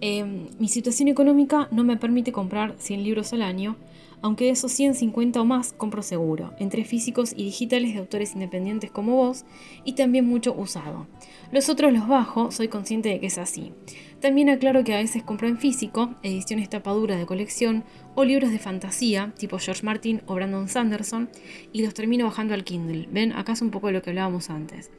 [0.00, 3.76] Eh, mi situación económica no me permite comprar 100 libros al año,
[4.24, 8.90] aunque de esos 150 o más compro seguro, entre físicos y digitales de autores independientes
[8.90, 9.44] como vos,
[9.84, 11.06] y también mucho usado.
[11.52, 13.72] Los otros los bajo, soy consciente de que es así.
[14.20, 17.84] También aclaro que a veces compro en físico, ediciones tapaduras de colección
[18.14, 21.28] o libros de fantasía, tipo George Martin o Brandon Sanderson,
[21.74, 23.08] y los termino bajando al Kindle.
[23.12, 24.90] Ven, acá es un poco lo que hablábamos antes.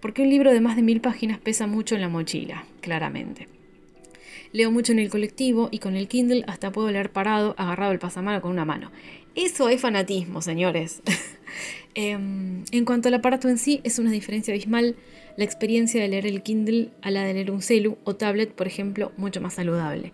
[0.00, 3.57] Porque un libro de más de mil páginas pesa mucho en la mochila, claramente.
[4.52, 7.98] Leo mucho en el colectivo y con el Kindle hasta puedo leer parado, agarrado el
[7.98, 8.90] pasamano con una mano.
[9.34, 11.02] Eso es fanatismo, señores.
[11.94, 14.94] Em, en cuanto al aparato en sí, es una diferencia abismal
[15.36, 18.68] la experiencia de leer el Kindle a la de leer un celu o tablet, por
[18.68, 20.12] ejemplo, mucho más saludable.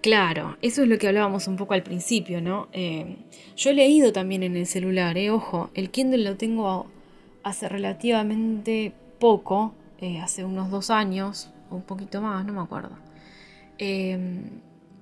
[0.00, 2.68] Claro, eso es lo que hablábamos un poco al principio, ¿no?
[2.72, 3.16] Em,
[3.56, 5.30] yo he leído también en el celular, ¿eh?
[5.30, 6.86] Ojo, el Kindle lo tengo
[7.42, 13.09] hace relativamente poco, eh, hace unos dos años, un poquito más, no me acuerdo.
[13.80, 14.42] Em,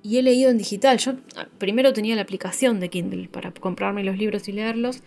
[0.01, 0.97] y he leído en digital.
[0.97, 5.03] Yo ah, primero tenía la aplicación de Kindle para comprarme los libros y leerlos.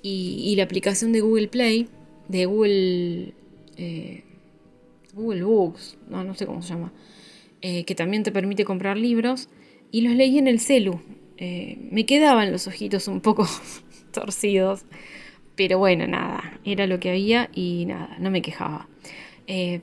[0.00, 1.88] Y, la aplicación de Google Play,
[2.28, 3.34] de Google,
[3.76, 4.22] eh,
[5.12, 6.92] Google Books, no, no sé cómo se llama,
[7.60, 9.48] eh, que también te permite comprar libros.
[9.90, 11.00] Y los leí en el celu.
[11.36, 13.46] Eh, me quedaban los ojitos un poco
[14.12, 14.84] torcidos.
[15.56, 18.88] Pero bueno, nada, era lo que había y nada, no me quejaba.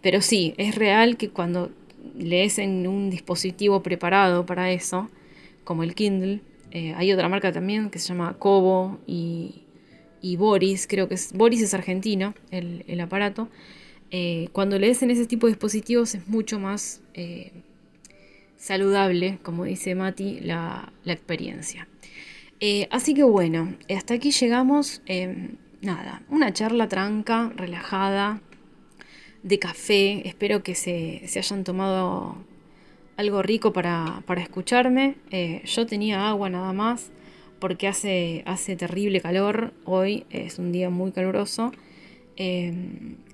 [0.01, 1.71] pero sí, es real que cuando
[2.17, 5.09] lees en un dispositivo preparado para eso,
[5.63, 6.41] como el Kindle.
[6.71, 9.61] Eh, hay otra marca también que se llama Kobo y,
[10.37, 13.49] Boris, creo que Boris es argentino, el, aparato.
[14.11, 17.51] Eh, cuando lees en ese tipo de dispositivos es mucho más eh,
[18.57, 21.87] saludable, como dice Mati, la, la experiencia.
[22.89, 25.01] así que bueno, hasta aquí llegamos.
[25.81, 28.41] nada, una charla tranca, relajada,
[29.45, 30.27] de café.
[30.27, 32.35] Espero que se, hayan tomado
[33.15, 35.15] algo rico para, escucharme.
[35.31, 37.11] Eh, yo tenía agua nada más
[37.59, 39.71] porque hace, hace terrible calor.
[39.85, 41.71] Hoy es un día muy caluroso.
[42.37, 42.73] Eh,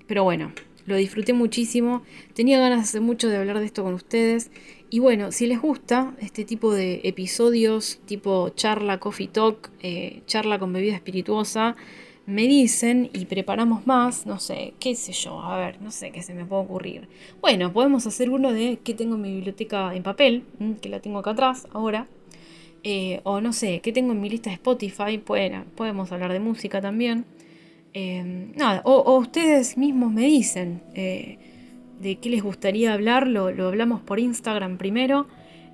[0.05, 0.51] pero bueno,
[0.85, 2.03] lo disfruté muchísimo.
[2.33, 4.51] Tenía ganas hace mucho de hablar de esto con ustedes.
[4.89, 10.59] Y bueno, si les gusta este tipo de episodios, tipo charla, coffee talk, eh, charla
[10.59, 11.77] con bebida espirituosa,
[12.25, 16.21] me dicen y preparamos más, no sé, qué sé yo, a ver, no sé qué
[16.21, 17.07] se me puede ocurrir.
[17.41, 20.43] Bueno, podemos hacer uno de qué tengo en mi biblioteca en papel,
[20.81, 22.07] que la tengo acá atrás ahora.
[22.83, 26.39] Eh, o no sé, qué tengo en mi lista de Spotify, bueno, podemos hablar de
[26.39, 27.25] música también.
[27.93, 31.37] Em, nada, o, ustedes mismos me dicen eh,
[31.99, 35.27] de qué les gustaría hablar, lo, hablamos por Instagram primero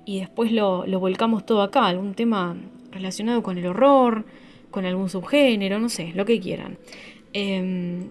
[0.04, 2.56] y después lo, lo volcamos todo acá, algún tema
[2.90, 4.24] relacionado con el horror,
[4.70, 6.78] con algún subgénero, no sé, lo que quieran.
[7.32, 8.10] Em,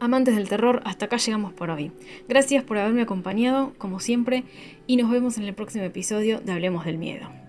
[0.00, 1.92] amantes del terror, hasta acá llegamos por hoy.
[2.28, 4.44] Gracias por haberme acompañado, como siempre,
[4.86, 7.43] y nos vemos en el próximo episodio de Hablemos del Miedo.